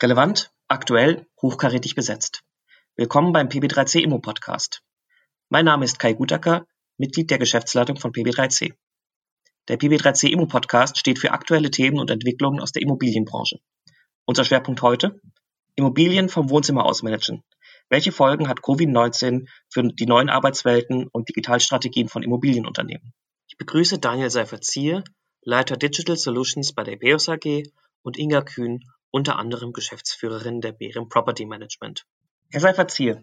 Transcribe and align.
Relevant, 0.00 0.52
aktuell, 0.68 1.26
hochkarätig 1.42 1.96
besetzt. 1.96 2.44
Willkommen 2.94 3.32
beim 3.32 3.48
PB3C 3.48 3.98
Immo 3.98 4.20
Podcast. 4.20 4.84
Mein 5.48 5.64
Name 5.64 5.84
ist 5.84 5.98
Kai 5.98 6.12
Gutacker, 6.12 6.68
Mitglied 6.98 7.32
der 7.32 7.38
Geschäftsleitung 7.38 7.96
von 7.96 8.12
PB3C. 8.12 8.74
Der 9.66 9.76
PB3C 9.76 10.28
Immo 10.28 10.46
Podcast 10.46 10.98
steht 10.98 11.18
für 11.18 11.32
aktuelle 11.32 11.72
Themen 11.72 11.98
und 11.98 12.12
Entwicklungen 12.12 12.60
aus 12.60 12.70
der 12.70 12.82
Immobilienbranche. 12.82 13.58
Unser 14.24 14.44
Schwerpunkt 14.44 14.82
heute? 14.82 15.20
Immobilien 15.74 16.28
vom 16.28 16.48
Wohnzimmer 16.48 16.84
aus 16.84 17.02
managen. 17.02 17.42
Welche 17.88 18.12
Folgen 18.12 18.46
hat 18.46 18.60
Covid-19 18.60 19.48
für 19.68 19.82
die 19.82 20.06
neuen 20.06 20.28
Arbeitswelten 20.28 21.08
und 21.08 21.28
Digitalstrategien 21.28 22.08
von 22.08 22.22
Immobilienunternehmen? 22.22 23.14
Ich 23.48 23.56
begrüße 23.56 23.98
Daniel 23.98 24.30
Seifert-Zier, 24.30 25.02
Leiter 25.42 25.76
Digital 25.76 26.16
Solutions 26.16 26.72
bei 26.72 26.84
der 26.84 26.98
BEOS 26.98 27.28
AG 27.30 27.64
und 28.02 28.16
Inga 28.16 28.42
Kühn, 28.42 28.84
unter 29.10 29.38
anderem 29.38 29.72
Geschäftsführerin 29.72 30.60
der 30.60 30.72
Bären 30.72 31.08
Property 31.08 31.46
Management. 31.46 32.04
Herr 32.50 32.60
Seifert-Zier, 32.60 33.22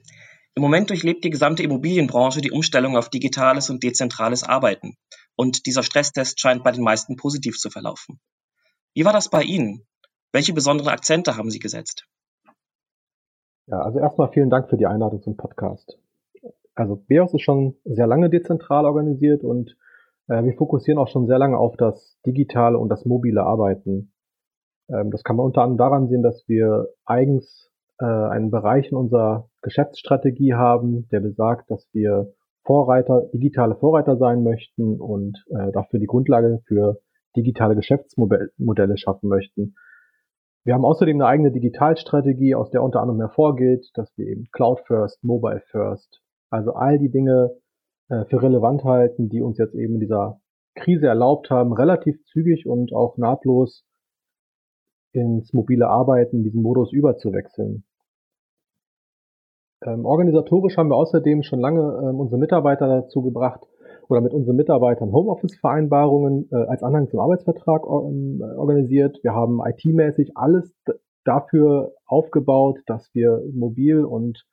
im 0.56 0.62
Moment 0.62 0.90
durchlebt 0.90 1.24
die 1.24 1.30
gesamte 1.30 1.64
Immobilienbranche 1.64 2.40
die 2.40 2.52
Umstellung 2.52 2.96
auf 2.96 3.10
digitales 3.10 3.70
und 3.70 3.84
dezentrales 3.84 4.44
Arbeiten. 4.44 4.96
Und 5.36 5.66
dieser 5.66 5.84
Stresstest 5.84 6.40
scheint 6.40 6.64
bei 6.64 6.72
den 6.72 6.84
meisten 6.84 7.18
positiv 7.18 7.58
zu 7.58 7.70
verlaufen. 7.70 8.20
Wie 8.94 9.04
war 9.04 9.12
das 9.12 9.30
bei 9.30 9.44
Ihnen? 9.44 9.86
Welche 10.32 10.54
besonderen 10.54 10.90
Akzente 10.90 11.36
haben 11.36 11.52
Sie 11.52 11.60
gesetzt? 11.60 12.08
Ja, 13.68 13.82
also 13.82 14.00
erstmal 14.00 14.32
vielen 14.32 14.50
Dank 14.50 14.70
für 14.70 14.78
die 14.78 14.86
Einladung 14.86 15.22
zum 15.22 15.36
Podcast. 15.36 15.98
Also 16.76 16.96
BEOS 16.96 17.34
ist 17.34 17.42
schon 17.42 17.76
sehr 17.84 18.08
lange 18.08 18.30
dezentral 18.30 18.86
organisiert 18.86 19.44
und 19.44 19.76
äh, 20.28 20.44
wir 20.44 20.54
fokussieren 20.54 21.00
auch 21.00 21.08
schon 21.08 21.28
sehr 21.28 21.40
lange 21.40 21.58
auf 21.58 21.76
das 21.78 22.18
digitale 22.26 22.78
und 22.78 22.90
das 22.90 23.06
mobile 23.06 23.44
Arbeiten. 23.44 24.14
Ähm, 24.90 25.12
das 25.12 25.24
kann 25.24 25.36
man 25.36 25.46
unter 25.46 25.62
anderem 25.62 25.78
daran 25.78 26.08
sehen, 26.08 26.24
dass 26.24 26.44
wir 26.48 26.88
eigens 27.06 27.72
äh, 28.00 28.06
einen 28.06 28.52
Bereich 28.52 28.92
in 28.92 28.98
unserer 28.98 29.50
Geschäftsstrategie 29.62 30.54
haben, 30.54 31.08
der 31.12 31.20
besagt, 31.20 31.70
dass 31.72 31.88
wir 31.94 32.34
Vorreiter, 32.64 33.24
digitale 33.34 33.76
Vorreiter 33.76 34.18
sein 34.18 34.44
möchten 34.44 35.00
und 35.00 35.44
äh, 35.50 35.72
dafür 35.72 36.00
die 36.00 36.08
Grundlage 36.08 36.62
für 36.66 37.00
digitale 37.36 37.76
Geschäftsmodelle 37.76 38.98
schaffen 38.98 39.30
möchten. 39.30 39.76
Wir 40.64 40.74
haben 40.74 40.86
außerdem 40.86 41.18
eine 41.18 41.28
eigene 41.28 41.52
Digitalstrategie, 41.52 42.56
aus 42.56 42.72
der 42.72 42.82
unter 42.82 43.02
anderem 43.02 43.20
hervorgeht, 43.20 43.92
dass 43.94 44.12
wir 44.18 44.26
eben 44.26 44.48
Cloud 44.52 44.80
First, 44.88 45.24
Mobile 45.24 45.62
First, 45.70 46.22
also 46.50 46.74
all 46.74 46.98
die 46.98 47.12
Dinge 47.12 47.52
äh, 48.10 48.26
für 48.26 48.42
relevant 48.42 48.84
halten, 48.84 49.30
die 49.30 49.42
uns 49.42 49.60
jetzt 49.60 49.76
eben 49.76 49.96
in 49.96 50.00
dieser 50.00 50.40
Krise 50.74 51.08
erlaubt 51.08 51.52
haben, 51.52 51.72
relativ 51.72 52.18
zügig 52.26 52.66
und 52.66 52.94
auch 52.94 53.18
nahtlos 53.18 53.86
ins 55.16 55.54
mobile 55.54 55.88
Arbeiten, 55.88 56.44
diesen 56.44 56.62
Modus 56.62 56.92
überzuwechseln. 56.92 57.84
Ähm, 59.84 60.06
organisatorisch 60.06 60.78
haben 60.78 60.90
wir 60.90 60.96
außerdem 60.96 61.44
schon 61.44 61.60
lange 61.60 61.82
ähm, 61.82 62.20
unsere 62.20 62.40
Mitarbeiter 62.40 62.88
dazu 62.88 63.22
gebracht 63.22 63.62
oder 64.08 64.22
mit 64.22 64.34
unseren 64.34 64.56
Mitarbeitern 64.56 65.12
Homeoffice-Vereinbarungen 65.12 66.50
äh, 66.52 66.56
als 66.56 66.84
Anhang 66.84 67.10
zum 67.10 67.20
Arbeitsvertrag 67.20 67.84
ähm, 67.86 68.42
organisiert. 68.58 69.20
Wir 69.24 69.34
haben 69.34 69.60
IT-mäßig 69.66 70.32
alles 70.36 70.74
dafür 71.24 71.94
aufgebaut, 72.06 72.80
dass 72.86 73.10
wir 73.14 73.42
mobil 73.54 74.04
und 74.04 74.46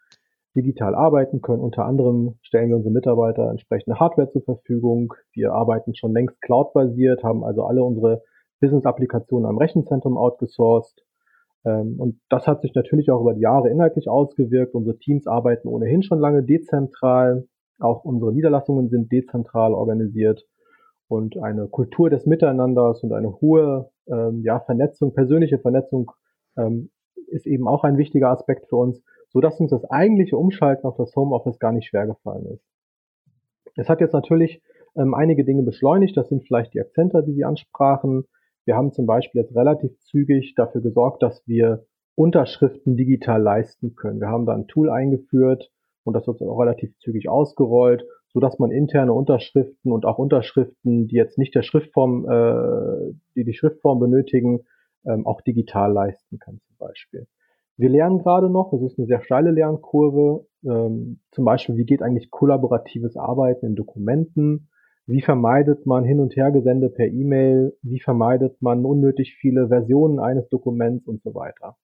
digital 0.54 0.94
arbeiten 0.94 1.40
können. 1.40 1.62
Unter 1.62 1.86
anderem 1.86 2.34
stellen 2.42 2.68
wir 2.68 2.76
unsere 2.76 2.92
Mitarbeiter 2.92 3.50
entsprechende 3.50 3.98
Hardware 3.98 4.30
zur 4.30 4.42
Verfügung. 4.42 5.14
Wir 5.32 5.52
arbeiten 5.52 5.94
schon 5.94 6.12
längst 6.12 6.40
cloud-basiert, 6.42 7.22
haben 7.22 7.44
also 7.44 7.64
alle 7.64 7.82
unsere 7.82 8.22
Business-Applikationen 8.62 9.46
am 9.46 9.58
Rechenzentrum 9.58 10.16
outgesourced. 10.16 11.04
Ähm, 11.66 11.96
und 11.98 12.20
das 12.30 12.46
hat 12.46 12.62
sich 12.62 12.74
natürlich 12.74 13.10
auch 13.10 13.20
über 13.20 13.34
die 13.34 13.42
Jahre 13.42 13.68
inhaltlich 13.68 14.08
ausgewirkt. 14.08 14.74
Unsere 14.74 14.96
Teams 14.96 15.26
arbeiten 15.26 15.68
ohnehin 15.68 16.02
schon 16.02 16.18
lange 16.18 16.42
dezentral. 16.42 17.46
Auch 17.78 18.04
unsere 18.04 18.32
Niederlassungen 18.32 18.88
sind 18.88 19.12
dezentral 19.12 19.74
organisiert. 19.74 20.46
Und 21.08 21.36
eine 21.36 21.68
Kultur 21.68 22.08
des 22.08 22.24
Miteinanders 22.24 23.02
und 23.02 23.12
eine 23.12 23.40
hohe 23.40 23.90
ähm, 24.06 24.42
ja, 24.44 24.60
Vernetzung, 24.60 25.12
persönliche 25.12 25.58
Vernetzung 25.58 26.10
ähm, 26.56 26.90
ist 27.26 27.46
eben 27.46 27.68
auch 27.68 27.84
ein 27.84 27.98
wichtiger 27.98 28.30
Aspekt 28.30 28.68
für 28.68 28.76
uns, 28.76 29.02
so 29.28 29.40
dass 29.40 29.60
uns 29.60 29.70
das 29.70 29.84
eigentliche 29.84 30.38
Umschalten 30.38 30.86
auf 30.86 30.96
das 30.96 31.14
Homeoffice 31.14 31.58
gar 31.58 31.72
nicht 31.72 31.88
schwer 31.88 32.06
gefallen 32.06 32.46
ist. 32.46 32.64
Es 33.76 33.88
hat 33.88 34.00
jetzt 34.00 34.12
natürlich 34.12 34.62
ähm, 34.96 35.14
einige 35.14 35.44
Dinge 35.44 35.62
beschleunigt. 35.62 36.16
Das 36.16 36.28
sind 36.28 36.44
vielleicht 36.46 36.74
die 36.74 36.80
Akzente, 36.80 37.22
die 37.22 37.32
Sie 37.32 37.44
ansprachen. 37.44 38.24
Wir 38.64 38.76
haben 38.76 38.92
zum 38.92 39.06
Beispiel 39.06 39.40
jetzt 39.40 39.54
relativ 39.56 39.98
zügig 40.00 40.54
dafür 40.56 40.80
gesorgt, 40.80 41.22
dass 41.22 41.46
wir 41.46 41.84
Unterschriften 42.14 42.96
digital 42.96 43.42
leisten 43.42 43.94
können. 43.94 44.20
Wir 44.20 44.28
haben 44.28 44.46
da 44.46 44.54
ein 44.54 44.68
Tool 44.68 44.90
eingeführt 44.90 45.70
und 46.04 46.14
das 46.14 46.26
wird 46.26 46.42
auch 46.42 46.58
relativ 46.58 46.96
zügig 46.98 47.28
ausgerollt, 47.28 48.04
so 48.32 48.40
dass 48.40 48.58
man 48.58 48.70
interne 48.70 49.12
Unterschriften 49.12 49.92
und 49.92 50.04
auch 50.04 50.18
Unterschriften, 50.18 51.08
die 51.08 51.16
jetzt 51.16 51.38
nicht 51.38 51.54
der 51.54 51.62
Schriftform, 51.62 52.28
äh, 52.28 53.14
die 53.34 53.44
die 53.44 53.54
Schriftform 53.54 53.98
benötigen, 53.98 54.60
ähm, 55.04 55.26
auch 55.26 55.40
digital 55.40 55.92
leisten 55.92 56.38
kann 56.38 56.60
zum 56.66 56.76
Beispiel. 56.78 57.26
Wir 57.76 57.88
lernen 57.88 58.18
gerade 58.18 58.50
noch, 58.50 58.72
es 58.72 58.82
ist 58.82 58.98
eine 58.98 59.06
sehr 59.06 59.22
steile 59.22 59.50
Lernkurve, 59.50 60.46
ähm, 60.64 61.20
zum 61.32 61.44
Beispiel, 61.44 61.76
wie 61.76 61.84
geht 61.84 62.02
eigentlich 62.02 62.30
kollaboratives 62.30 63.16
Arbeiten 63.16 63.66
in 63.66 63.74
Dokumenten, 63.74 64.68
wie 65.12 65.20
vermeidet 65.20 65.84
man 65.84 66.04
Hin- 66.04 66.20
und 66.20 66.34
Hergesende 66.34 66.88
per 66.88 67.06
E-Mail? 67.06 67.76
Wie 67.82 68.00
vermeidet 68.00 68.60
man 68.62 68.84
unnötig 68.84 69.36
viele 69.38 69.68
Versionen 69.68 70.18
eines 70.18 70.48
Dokuments 70.48 71.06
und 71.06 71.22
so 71.22 71.34
weiter? 71.34 71.76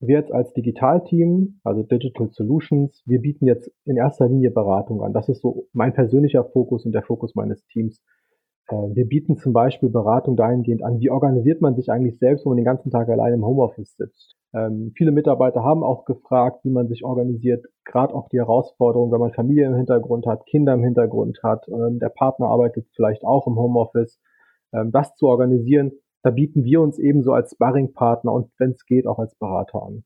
Wir 0.00 0.18
jetzt 0.18 0.32
als 0.32 0.52
Digitalteam, 0.54 1.60
also 1.62 1.82
Digital 1.82 2.30
Solutions, 2.30 3.02
wir 3.06 3.20
bieten 3.20 3.46
jetzt 3.46 3.70
in 3.84 3.96
erster 3.96 4.28
Linie 4.28 4.50
Beratung 4.50 5.02
an. 5.02 5.12
Das 5.12 5.28
ist 5.28 5.42
so 5.42 5.68
mein 5.72 5.92
persönlicher 5.92 6.44
Fokus 6.44 6.86
und 6.86 6.92
der 6.92 7.02
Fokus 7.02 7.34
meines 7.34 7.64
Teams. 7.66 8.02
Äh, 8.68 8.74
wir 8.94 9.06
bieten 9.06 9.36
zum 9.36 9.52
Beispiel 9.52 9.90
Beratung 9.90 10.36
dahingehend 10.36 10.82
an, 10.82 11.00
wie 11.00 11.10
organisiert 11.10 11.60
man 11.60 11.74
sich 11.74 11.90
eigentlich 11.90 12.18
selbst, 12.18 12.44
wenn 12.44 12.50
man 12.50 12.56
den 12.56 12.64
ganzen 12.64 12.90
Tag 12.90 13.08
allein 13.08 13.34
im 13.34 13.44
Homeoffice 13.44 13.96
sitzt. 13.96 14.36
Ähm, 14.54 14.92
viele 14.96 15.10
Mitarbeiter 15.10 15.62
haben 15.64 15.82
auch 15.82 16.04
gefragt, 16.04 16.64
wie 16.64 16.70
man 16.70 16.88
sich 16.88 17.04
organisiert, 17.04 17.66
gerade 17.84 18.14
auch 18.14 18.28
die 18.28 18.38
Herausforderung, 18.38 19.10
wenn 19.12 19.20
man 19.20 19.32
Familie 19.32 19.66
im 19.66 19.74
Hintergrund 19.74 20.26
hat, 20.26 20.46
Kinder 20.46 20.74
im 20.74 20.84
Hintergrund 20.84 21.40
hat, 21.42 21.66
ähm, 21.68 21.98
der 21.98 22.10
Partner 22.10 22.46
arbeitet 22.46 22.86
vielleicht 22.94 23.24
auch 23.24 23.46
im 23.46 23.56
Homeoffice, 23.56 24.20
ähm, 24.72 24.92
das 24.92 25.14
zu 25.16 25.26
organisieren, 25.26 25.92
da 26.22 26.30
bieten 26.30 26.64
wir 26.64 26.80
uns 26.80 26.98
ebenso 26.98 27.32
als 27.32 27.52
Sparringpartner 27.52 28.32
und 28.32 28.50
wenn 28.58 28.70
es 28.70 28.86
geht 28.86 29.06
auch 29.06 29.18
als 29.18 29.34
Berater 29.34 29.82
an. 29.82 30.04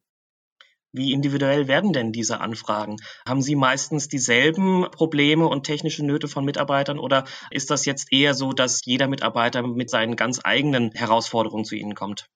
Wie 0.98 1.12
individuell 1.12 1.68
werden 1.68 1.92
denn 1.92 2.10
diese 2.10 2.40
Anfragen? 2.40 2.96
Haben 3.24 3.40
Sie 3.40 3.54
meistens 3.54 4.08
dieselben 4.08 4.84
Probleme 4.90 5.46
und 5.46 5.62
technische 5.62 6.04
Nöte 6.04 6.26
von 6.26 6.44
Mitarbeitern 6.44 6.98
oder 6.98 7.22
ist 7.52 7.70
das 7.70 7.86
jetzt 7.86 8.12
eher 8.12 8.34
so, 8.34 8.50
dass 8.50 8.84
jeder 8.84 9.06
Mitarbeiter 9.06 9.64
mit 9.64 9.90
seinen 9.90 10.16
ganz 10.16 10.40
eigenen 10.42 10.90
Herausforderungen 10.90 11.64
zu 11.64 11.76
Ihnen 11.76 11.94
kommt? 11.94 12.26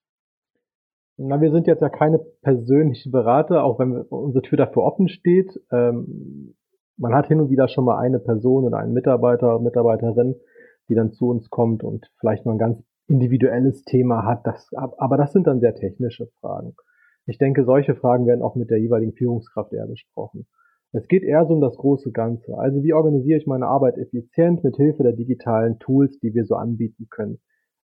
Na, 1.17 1.41
wir 1.41 1.51
sind 1.51 1.67
jetzt 1.67 1.81
ja 1.81 1.89
keine 1.89 2.19
persönlichen 2.41 3.11
Berater, 3.11 3.65
auch 3.65 3.79
wenn 3.79 3.97
unsere 3.97 4.41
Tür 4.43 4.57
dafür 4.57 4.83
offen 4.83 5.09
steht. 5.09 5.59
Ähm, 5.69 6.55
man 6.95 7.13
hat 7.13 7.27
hin 7.27 7.41
und 7.41 7.49
wieder 7.49 7.67
schon 7.67 7.83
mal 7.83 7.99
eine 7.99 8.19
Person 8.19 8.63
oder 8.63 8.77
einen 8.77 8.93
Mitarbeiter, 8.93 9.59
Mitarbeiterin, 9.59 10.35
die 10.87 10.95
dann 10.95 11.11
zu 11.11 11.27
uns 11.27 11.49
kommt 11.49 11.83
und 11.83 12.09
vielleicht 12.17 12.45
mal 12.45 12.53
ein 12.53 12.59
ganz 12.59 12.81
individuelles 13.09 13.83
Thema 13.83 14.23
hat. 14.25 14.47
Das, 14.47 14.69
aber 14.73 15.17
das 15.17 15.33
sind 15.33 15.47
dann 15.47 15.59
sehr 15.59 15.75
technische 15.75 16.27
Fragen. 16.39 16.75
Ich 17.25 17.37
denke, 17.37 17.63
solche 17.63 17.95
Fragen 17.95 18.27
werden 18.27 18.41
auch 18.41 18.55
mit 18.55 18.69
der 18.69 18.79
jeweiligen 18.79 19.13
Führungskraft 19.13 19.71
eher 19.73 19.87
besprochen. 19.87 20.45
Es 20.91 21.07
geht 21.07 21.23
eher 21.23 21.45
so 21.47 21.53
um 21.53 21.61
das 21.61 21.75
große 21.75 22.11
Ganze. 22.11 22.55
Also 22.57 22.83
wie 22.83 22.93
organisiere 22.93 23.39
ich 23.39 23.47
meine 23.47 23.67
Arbeit 23.67 23.97
effizient 23.97 24.63
mit 24.63 24.75
Hilfe 24.75 25.03
der 25.03 25.13
digitalen 25.13 25.79
Tools, 25.79 26.19
die 26.19 26.33
wir 26.33 26.45
so 26.45 26.55
anbieten 26.55 27.07
können? 27.09 27.39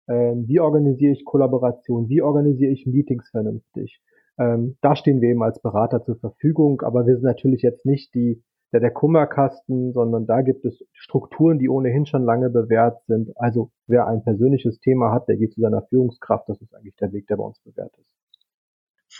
Ähm, 0.07 0.47
wie 0.47 0.59
organisiere 0.59 1.13
ich 1.13 1.25
Kollaboration, 1.25 2.09
wie 2.09 2.21
organisiere 2.21 2.71
ich 2.71 2.85
Meetings 2.85 3.29
vernünftig. 3.29 4.01
Ähm, 4.37 4.77
da 4.81 4.95
stehen 4.95 5.21
wir 5.21 5.29
eben 5.29 5.43
als 5.43 5.61
Berater 5.61 6.03
zur 6.03 6.17
Verfügung, 6.17 6.81
aber 6.81 7.07
wir 7.07 7.15
sind 7.15 7.25
natürlich 7.25 7.61
jetzt 7.61 7.85
nicht 7.85 8.13
die, 8.13 8.43
der, 8.73 8.79
der 8.79 8.91
Kummerkasten, 8.91 9.93
sondern 9.93 10.27
da 10.27 10.41
gibt 10.41 10.65
es 10.65 10.83
Strukturen, 10.93 11.59
die 11.59 11.69
ohnehin 11.69 12.05
schon 12.05 12.23
lange 12.23 12.49
bewährt 12.49 13.01
sind. 13.07 13.31
Also 13.35 13.71
wer 13.87 14.07
ein 14.07 14.23
persönliches 14.23 14.79
Thema 14.79 15.11
hat, 15.11 15.27
der 15.27 15.37
geht 15.37 15.53
zu 15.53 15.61
seiner 15.61 15.81
Führungskraft. 15.83 16.47
Das 16.47 16.61
ist 16.61 16.75
eigentlich 16.75 16.95
der 16.95 17.11
Weg, 17.11 17.27
der 17.27 17.37
bei 17.37 17.43
uns 17.43 17.59
bewährt 17.61 17.95
ist. 17.97 18.18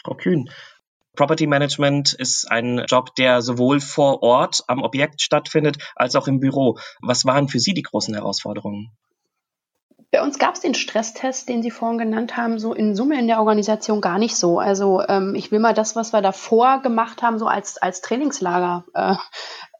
Frau 0.04 0.16
Kühn, 0.16 0.50
Property 1.16 1.48
Management 1.48 2.13
ist 2.13 2.50
ein 2.50 2.86
Job, 2.88 3.16
der 3.16 3.42
sowohl 3.42 3.81
vor 3.81 4.24
Ort 4.24 4.63
am 4.68 4.81
Objekt 4.81 5.22
stattfindet 5.22 5.78
als 5.96 6.16
auch 6.16 6.28
im 6.28 6.40
Büro. 6.40 6.78
Was 7.01 7.25
waren 7.25 7.50
für 7.50 7.60
Sie 7.60 7.74
die 7.74 7.81
großen 7.81 8.13
Herausforderungen? 8.13 8.92
Bei 10.12 10.24
uns 10.24 10.40
gab 10.40 10.56
es 10.56 10.62
den 10.62 10.74
Stresstest, 10.74 11.50
den 11.50 11.62
Sie 11.62 11.69
vorhin 11.69 12.00
genannt 12.00 12.36
haben, 12.36 12.57
so 12.57 12.74
in 12.74 12.96
Summe 12.96 13.19
in 13.19 13.28
der 13.28 13.40
Organisation 13.40 14.01
gar 14.01 14.18
nicht 14.18 14.36
so. 14.36 14.60
Also 14.60 15.04
ähm, 15.07 15.36
ich 15.36 15.51
will 15.51 15.60
mal 15.60 15.74
das, 15.74 15.96
was 15.96 16.13
wir 16.13 16.22
davor 16.22 16.81
gemacht 16.81 17.22
haben, 17.22 17.38
so 17.38 17.45
als, 17.45 17.78
als 17.78 18.02
Trainingslager 18.02 18.86
äh, 18.95 19.16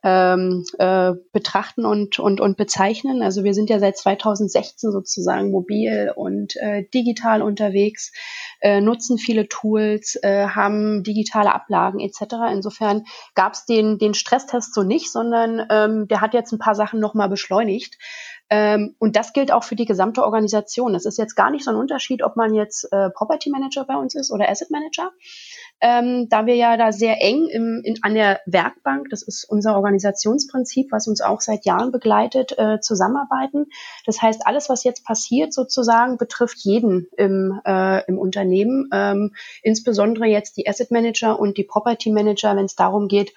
ähm, 0.02 0.64
äh, 0.78 1.12
betrachten 1.32 1.84
und, 1.84 2.18
und, 2.18 2.40
und 2.40 2.56
bezeichnen. 2.56 3.22
Also 3.22 3.44
wir 3.44 3.54
sind 3.54 3.70
ja 3.70 3.78
seit 3.78 3.96
2016 3.96 4.92
sozusagen 4.92 5.50
mobil 5.50 6.12
und 6.14 6.56
äh, 6.56 6.84
digital 6.94 7.42
unterwegs, 7.42 8.12
äh, 8.60 8.80
nutzen 8.80 9.18
viele 9.18 9.48
Tools, 9.48 10.18
äh, 10.22 10.46
haben 10.46 11.02
digitale 11.02 11.54
Ablagen 11.54 12.00
etc. 12.00 12.36
Insofern 12.52 13.04
gab 13.34 13.52
es 13.52 13.66
den, 13.66 13.98
den 13.98 14.14
Stresstest 14.14 14.74
so 14.74 14.82
nicht, 14.82 15.12
sondern 15.12 15.66
ähm, 15.70 16.08
der 16.08 16.20
hat 16.20 16.34
jetzt 16.34 16.52
ein 16.52 16.58
paar 16.58 16.74
Sachen 16.74 17.00
nochmal 17.00 17.28
beschleunigt. 17.28 17.98
Ähm, 18.50 18.96
und 18.98 19.14
das 19.14 19.32
gilt 19.32 19.52
auch 19.52 19.62
für 19.62 19.76
die 19.76 19.84
gesamte 19.84 20.24
Organisation. 20.24 20.96
Es 20.96 21.06
ist 21.06 21.18
jetzt 21.18 21.36
gar 21.36 21.50
nicht 21.50 21.64
so 21.64 21.70
ein 21.70 21.76
Unterschied, 21.76 22.24
ob 22.24 22.34
man 22.34 22.52
jetzt 22.52 22.84
äh, 22.92 23.08
Property 23.10 23.48
Manager 23.48 23.84
bei 23.84 23.94
uns 23.94 24.16
ist 24.16 24.32
oder 24.32 24.48
Asset 24.48 24.70
Manager, 24.70 25.12
ähm, 25.80 26.28
da 26.28 26.46
wir 26.46 26.56
ja 26.56 26.76
da 26.76 26.90
sehr 26.92 27.22
eng 27.22 27.46
im, 27.46 27.80
in, 27.84 28.02
an 28.02 28.14
der 28.14 28.40
Werkbank, 28.46 29.08
das 29.10 29.22
ist 29.22 29.44
unser 29.44 29.76
Organisationsprinzip, 29.76 30.90
was 30.90 31.06
uns 31.06 31.20
auch 31.20 31.40
seit 31.40 31.64
Jahren 31.64 31.92
begleitet, 31.92 32.58
äh, 32.58 32.80
zusammenarbeiten. 32.80 33.66
Das 34.04 34.20
heißt, 34.20 34.46
alles, 34.46 34.68
was 34.68 34.84
jetzt 34.84 35.04
passiert, 35.04 35.54
sozusagen, 35.54 36.18
betrifft 36.18 36.58
jeden 36.58 37.06
im, 37.16 37.60
äh, 37.64 38.04
im 38.06 38.18
Unternehmen, 38.18 38.88
ähm, 38.92 39.34
insbesondere 39.62 40.26
jetzt 40.26 40.56
die 40.56 40.68
Asset 40.68 40.90
Manager 40.90 41.38
und 41.38 41.56
die 41.56 41.64
Property 41.64 42.10
Manager, 42.10 42.56
wenn 42.56 42.66
es 42.66 42.74
darum 42.74 43.06
geht, 43.06 43.32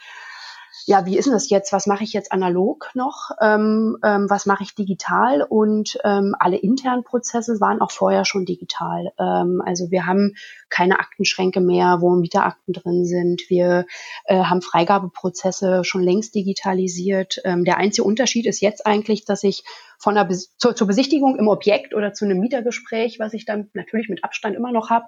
ja, 0.86 1.06
wie 1.06 1.18
ist 1.18 1.26
denn 1.26 1.34
das 1.34 1.50
jetzt? 1.50 1.72
Was 1.72 1.88
mache 1.88 2.04
ich 2.04 2.14
jetzt 2.14 2.32
analog 2.32 2.90
noch? 2.94 3.32
Ähm, 3.42 3.98
ähm, 4.04 4.30
was 4.30 4.46
mache 4.46 4.64
ich 4.64 4.76
digital? 4.76 5.42
Und 5.42 5.98
ähm, 6.04 6.36
alle 6.40 6.58
internen 6.58 7.04
Prozesse 7.04 7.60
waren 7.62 7.82
auch 7.82 7.92
vorher 7.92 8.26
schon 8.26 8.46
digital. 8.46 9.12
Ähm, 9.18 9.62
also 9.66 9.92
wir 9.92 10.06
haben 10.06 10.36
keine 10.70 11.00
Aktenschränke 11.00 11.62
mehr, 11.62 11.98
wo 12.02 12.12
Mieterakten 12.16 12.74
drin 12.74 13.06
sind. 13.06 13.44
Wir 13.50 13.86
äh, 14.26 14.44
haben 14.44 14.62
Freigabeprozesse 14.62 15.84
schon 15.84 16.04
längst 16.04 16.36
digitalisiert. 16.36 17.42
Ähm, 17.46 17.64
der 17.64 17.78
einzige 17.78 18.06
Unterschied 18.06 18.46
ist 18.46 18.62
jetzt 18.62 18.86
eigentlich, 18.86 19.26
dass 19.26 19.44
ich 19.44 19.64
von 20.00 20.18
einer 20.18 20.28
Bes 20.28 20.56
zur, 20.58 20.76
zur 20.76 20.88
Besichtigung 20.88 21.38
im 21.38 21.48
Objekt 21.48 21.94
oder 21.94 22.14
zu 22.14 22.26
einem 22.26 22.40
Mietergespräch, 22.40 23.20
was 23.20 23.34
ich 23.34 23.46
dann 23.46 23.70
natürlich 23.74 24.10
mit 24.10 24.24
Abstand 24.24 24.56
immer 24.56 24.72
noch 24.72 24.90
habe, 24.90 25.06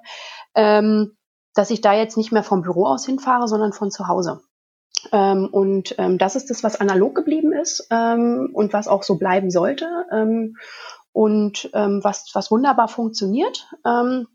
ähm, 0.55 1.17
dass 1.53 1.69
ich 1.69 1.81
da 1.81 1.93
jetzt 1.93 2.17
nicht 2.17 2.31
mehr 2.31 2.43
vom 2.43 2.61
Büro 2.61 2.85
aus 2.85 3.05
hinfahre, 3.05 3.47
sondern 3.47 3.73
von 3.73 3.91
zu 3.91 4.07
Hause. 4.07 4.41
Ähm, 5.11 5.49
und 5.51 5.95
ähm, 5.97 6.17
das 6.17 6.35
ist 6.35 6.49
das, 6.49 6.63
was 6.63 6.79
analog 6.79 7.15
geblieben 7.15 7.53
ist 7.53 7.87
ähm, 7.91 8.49
und 8.53 8.73
was 8.73 8.87
auch 8.87 9.03
so 9.03 9.15
bleiben 9.15 9.51
sollte 9.51 9.87
ähm, 10.11 10.55
und 11.11 11.69
ähm, 11.73 12.03
was, 12.03 12.29
was 12.33 12.51
wunderbar 12.51 12.87
funktioniert. 12.87 13.67
Ähm, 13.85 14.27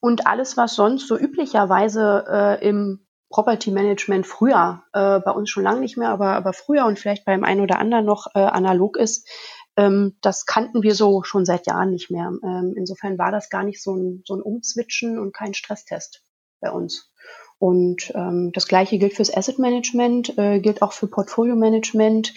und 0.00 0.26
alles, 0.26 0.56
was 0.56 0.74
sonst 0.74 1.08
so 1.08 1.16
üblicherweise 1.16 2.24
äh, 2.28 2.68
im 2.68 3.06
Property 3.30 3.70
Management 3.70 4.26
früher, 4.26 4.82
äh, 4.92 5.20
bei 5.20 5.30
uns 5.30 5.50
schon 5.50 5.64
lange 5.64 5.80
nicht 5.80 5.96
mehr, 5.96 6.10
aber, 6.10 6.34
aber 6.34 6.52
früher 6.52 6.84
und 6.86 6.98
vielleicht 6.98 7.24
beim 7.24 7.42
einen 7.42 7.62
oder 7.62 7.78
anderen 7.78 8.04
noch 8.04 8.28
äh, 8.34 8.40
analog 8.40 8.96
ist, 8.96 9.28
das 9.76 10.46
kannten 10.46 10.84
wir 10.84 10.94
so 10.94 11.24
schon 11.24 11.44
seit 11.44 11.66
Jahren 11.66 11.90
nicht 11.90 12.08
mehr. 12.08 12.30
Insofern 12.76 13.18
war 13.18 13.32
das 13.32 13.50
gar 13.50 13.64
nicht 13.64 13.82
so 13.82 13.96
ein, 13.96 14.22
so 14.24 14.36
ein 14.36 14.40
Umzwitschen 14.40 15.18
und 15.18 15.34
kein 15.34 15.52
Stresstest 15.52 16.22
bei 16.60 16.70
uns. 16.70 17.12
Und 17.58 18.12
ähm, 18.14 18.50
das 18.52 18.66
gleiche 18.66 18.98
gilt 18.98 19.14
fürs 19.14 19.34
Asset 19.34 19.58
Management, 19.58 20.36
äh, 20.38 20.60
gilt 20.60 20.82
auch 20.82 20.92
für 20.92 21.06
Portfolio 21.06 21.56
Management, 21.56 22.34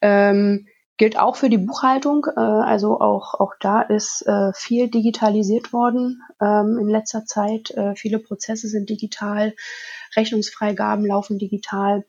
ähm, 0.00 0.66
gilt 0.96 1.18
auch 1.18 1.36
für 1.36 1.48
die 1.48 1.58
Buchhaltung. 1.58 2.26
Äh, 2.36 2.40
also 2.40 3.00
auch, 3.00 3.34
auch 3.34 3.52
da 3.60 3.82
ist 3.82 4.26
äh, 4.26 4.52
viel 4.54 4.88
digitalisiert 4.88 5.72
worden 5.72 6.22
ähm, 6.40 6.78
in 6.80 6.88
letzter 6.88 7.24
Zeit. 7.24 7.70
Äh, 7.72 7.94
viele 7.96 8.18
Prozesse 8.18 8.68
sind 8.68 8.90
digital, 8.90 9.54
Rechnungsfreigaben 10.16 11.06
laufen 11.06 11.38
digital. 11.38 12.04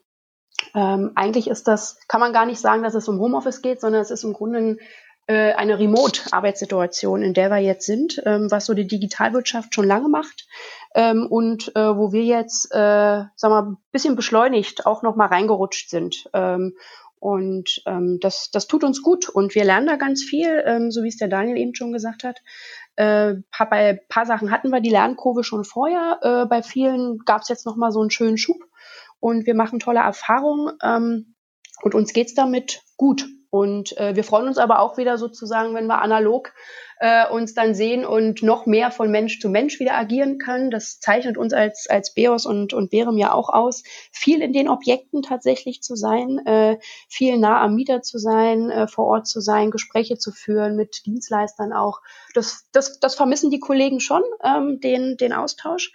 Ähm, 0.73 1.11
eigentlich 1.15 1.47
ist 1.47 1.67
das, 1.67 1.99
kann 2.07 2.21
man 2.21 2.33
gar 2.33 2.45
nicht 2.45 2.59
sagen, 2.59 2.83
dass 2.83 2.95
es 2.95 3.07
um 3.07 3.19
Homeoffice 3.19 3.61
geht, 3.61 3.81
sondern 3.81 4.01
es 4.01 4.11
ist 4.11 4.23
im 4.23 4.33
Grunde 4.33 4.77
äh, 5.27 5.53
eine 5.53 5.79
Remote-Arbeitssituation, 5.79 7.23
in 7.23 7.33
der 7.33 7.49
wir 7.49 7.57
jetzt 7.57 7.85
sind, 7.85 8.21
ähm, 8.25 8.49
was 8.51 8.65
so 8.65 8.73
die 8.73 8.87
Digitalwirtschaft 8.87 9.73
schon 9.73 9.87
lange 9.87 10.07
macht 10.07 10.47
ähm, 10.95 11.27
und 11.27 11.75
äh, 11.75 11.97
wo 11.97 12.13
wir 12.13 12.23
jetzt, 12.23 12.71
äh, 12.71 13.25
sagen 13.35 13.53
wir, 13.53 13.61
ein 13.63 13.77
bisschen 13.91 14.15
beschleunigt 14.15 14.85
auch 14.85 15.03
noch 15.03 15.17
mal 15.17 15.27
reingerutscht 15.27 15.89
sind. 15.89 16.29
Ähm, 16.33 16.75
und 17.19 17.81
ähm, 17.85 18.19
das, 18.21 18.49
das 18.51 18.67
tut 18.67 18.83
uns 18.83 19.01
gut 19.01 19.27
und 19.27 19.55
wir 19.55 19.65
lernen 19.65 19.87
da 19.87 19.97
ganz 19.97 20.23
viel, 20.23 20.63
ähm, 20.65 20.91
so 20.91 21.03
wie 21.03 21.09
es 21.09 21.17
der 21.17 21.27
Daniel 21.27 21.57
eben 21.57 21.75
schon 21.75 21.91
gesagt 21.91 22.23
hat. 22.23 22.39
Äh, 22.95 23.35
bei 23.69 23.89
ein 23.89 23.99
paar 24.07 24.25
Sachen 24.25 24.51
hatten 24.51 24.69
wir 24.69 24.79
die 24.79 24.89
Lernkurve 24.89 25.43
schon 25.43 25.65
vorher. 25.65 26.19
Äh, 26.21 26.45
bei 26.45 26.63
vielen 26.63 27.19
gab 27.25 27.41
es 27.41 27.49
jetzt 27.49 27.65
noch 27.65 27.75
mal 27.75 27.91
so 27.91 27.99
einen 27.99 28.11
schönen 28.11 28.37
Schub 28.37 28.63
und 29.19 29.45
wir 29.45 29.55
machen 29.55 29.79
tolle 29.79 29.99
Erfahrungen 29.99 30.77
ähm, 30.81 31.35
und 31.81 31.93
uns 31.93 32.13
geht's 32.13 32.35
damit 32.35 32.83
gut. 32.95 33.25
Und 33.49 33.97
äh, 33.97 34.15
wir 34.15 34.23
freuen 34.23 34.47
uns 34.47 34.57
aber 34.57 34.79
auch 34.79 34.97
wieder 34.97 35.17
sozusagen, 35.17 35.73
wenn 35.75 35.87
wir 35.87 36.01
analog 36.01 36.53
äh, 36.99 37.27
uns 37.29 37.53
dann 37.53 37.75
sehen 37.75 38.05
und 38.05 38.41
noch 38.41 38.65
mehr 38.65 38.91
von 38.91 39.11
Mensch 39.11 39.39
zu 39.39 39.49
Mensch 39.49 39.79
wieder 39.79 39.95
agieren 39.95 40.37
können. 40.37 40.71
Das 40.71 40.99
zeichnet 40.99 41.37
uns 41.37 41.53
als, 41.53 41.87
als 41.87 42.13
Beos 42.13 42.45
und, 42.45 42.73
und 42.73 42.91
Berem 42.91 43.17
ja 43.17 43.33
auch 43.33 43.49
aus, 43.49 43.83
viel 44.11 44.41
in 44.41 44.53
den 44.53 44.69
Objekten 44.69 45.21
tatsächlich 45.21 45.81
zu 45.81 45.95
sein, 45.95 46.39
äh, 46.45 46.77
viel 47.07 47.37
nah 47.37 47.61
am 47.61 47.75
Mieter 47.75 48.01
zu 48.01 48.17
sein, 48.17 48.69
äh, 48.69 48.87
vor 48.87 49.05
Ort 49.05 49.27
zu 49.27 49.41
sein, 49.41 49.71
Gespräche 49.71 50.17
zu 50.17 50.31
führen 50.31 50.75
mit 50.75 51.05
Dienstleistern 51.05 51.73
auch. 51.73 52.01
Das, 52.33 52.67
das, 52.71 52.99
das 52.99 53.15
vermissen 53.15 53.51
die 53.51 53.59
Kollegen 53.59 53.99
schon, 53.99 54.23
ähm, 54.43 54.79
den, 54.79 55.17
den 55.17 55.33
Austausch. 55.33 55.91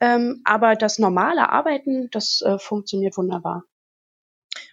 Ähm, 0.00 0.42
aber 0.44 0.74
das 0.74 0.98
normale 0.98 1.48
Arbeiten, 1.50 2.10
das 2.10 2.42
äh, 2.42 2.58
funktioniert 2.58 3.16
wunderbar. 3.16 3.64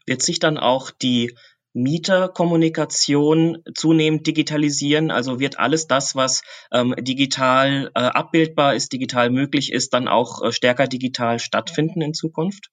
Wird 0.06 0.22
sich 0.22 0.40
dann 0.40 0.58
auch 0.58 0.92
die 0.92 1.38
Mieterkommunikation 1.74 3.64
zunehmend 3.76 4.28
digitalisieren? 4.28 5.12
Also 5.12 5.40
wird 5.40 5.60
alles 5.60 5.88
das, 5.88 6.16
was 6.16 6.44
ähm, 6.72 6.96
digital 7.00 7.92
äh, 7.96 8.00
abbildbar 8.00 8.76
ist, 8.76 8.94
digital 8.94 9.30
möglich 9.30 9.72
ist, 9.72 9.94
dann 9.94 10.08
auch 10.08 10.44
äh, 10.44 10.52
stärker 10.52 10.88
digital 10.88 11.40
stattfinden 11.40 12.02
in 12.02 12.14
Zukunft? 12.14 12.70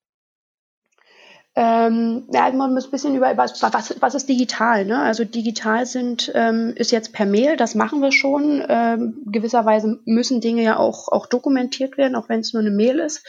Ähm, 1.59 2.29
ja, 2.33 2.49
man 2.53 2.73
muss 2.73 2.85
ein 2.85 2.93
bisschen 2.93 3.17
über 3.17 3.37
was, 3.37 3.61
was, 3.61 3.97
was 4.00 4.15
ist 4.15 4.29
digital. 4.29 4.85
Ne? 4.85 4.97
Also 5.01 5.25
digital 5.25 5.87
sind 5.87 6.31
ähm, 6.33 6.73
ist 6.77 6.93
jetzt 6.93 7.12
per 7.12 7.27
Mail, 7.27 7.56
das 7.56 7.75
machen 7.75 8.01
wir 8.01 8.12
schon. 8.12 8.65
Ähm, 8.69 9.25
gewisserweise 9.27 9.99
müssen 10.05 10.41
Dinge 10.41 10.62
ja 10.62 10.77
auch 10.77 11.09
auch 11.09 11.27
dokumentiert 11.27 11.99
werden, 11.99 12.15
auch 12.15 12.29
wenn 12.29 12.41
es 12.41 12.53
nur 12.53 12.61
eine 12.61 12.71
Mail 12.71 13.01
ist. 13.01 13.27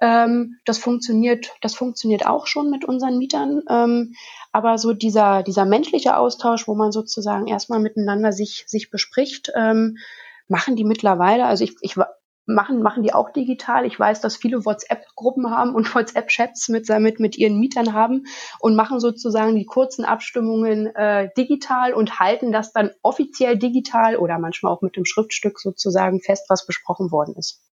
Ähm, 0.00 0.58
das 0.64 0.78
funktioniert, 0.78 1.50
das 1.62 1.74
funktioniert 1.74 2.26
auch 2.26 2.46
schon 2.46 2.70
mit 2.70 2.84
unseren 2.84 3.18
Mietern. 3.18 3.62
Ähm, 3.68 4.14
aber 4.54 4.78
so 4.78 4.92
dieser, 4.92 5.42
dieser 5.42 5.64
menschliche 5.64 6.16
Austausch, 6.16 6.68
wo 6.68 6.76
man 6.76 6.92
sozusagen 6.92 7.48
erstmal 7.48 7.80
miteinander 7.80 8.30
sich, 8.30 8.62
sich 8.68 8.88
bespricht, 8.88 9.50
ähm, 9.56 9.96
machen 10.46 10.76
die 10.76 10.84
mittlerweile, 10.84 11.46
also 11.46 11.64
ich, 11.64 11.74
ich 11.80 11.96
machen, 12.46 12.80
machen 12.80 13.02
die 13.02 13.12
auch 13.12 13.30
digital. 13.30 13.84
Ich 13.84 13.98
weiß, 13.98 14.20
dass 14.20 14.36
viele 14.36 14.64
WhatsApp-Gruppen 14.64 15.50
haben 15.50 15.74
und 15.74 15.92
WhatsApp-Chats 15.96 16.68
mit, 16.68 16.88
mit, 16.88 17.18
mit 17.18 17.36
ihren 17.36 17.58
Mietern 17.58 17.94
haben 17.94 18.26
und 18.60 18.76
machen 18.76 19.00
sozusagen 19.00 19.56
die 19.56 19.66
kurzen 19.66 20.04
Abstimmungen 20.04 20.86
äh, 20.94 21.30
digital 21.36 21.92
und 21.92 22.20
halten 22.20 22.52
das 22.52 22.72
dann 22.72 22.92
offiziell 23.02 23.58
digital 23.58 24.14
oder 24.14 24.38
manchmal 24.38 24.72
auch 24.72 24.82
mit 24.82 24.94
dem 24.94 25.04
Schriftstück 25.04 25.58
sozusagen 25.58 26.20
fest, 26.20 26.46
was 26.48 26.64
besprochen 26.64 27.10
worden 27.10 27.34
ist. 27.36 27.63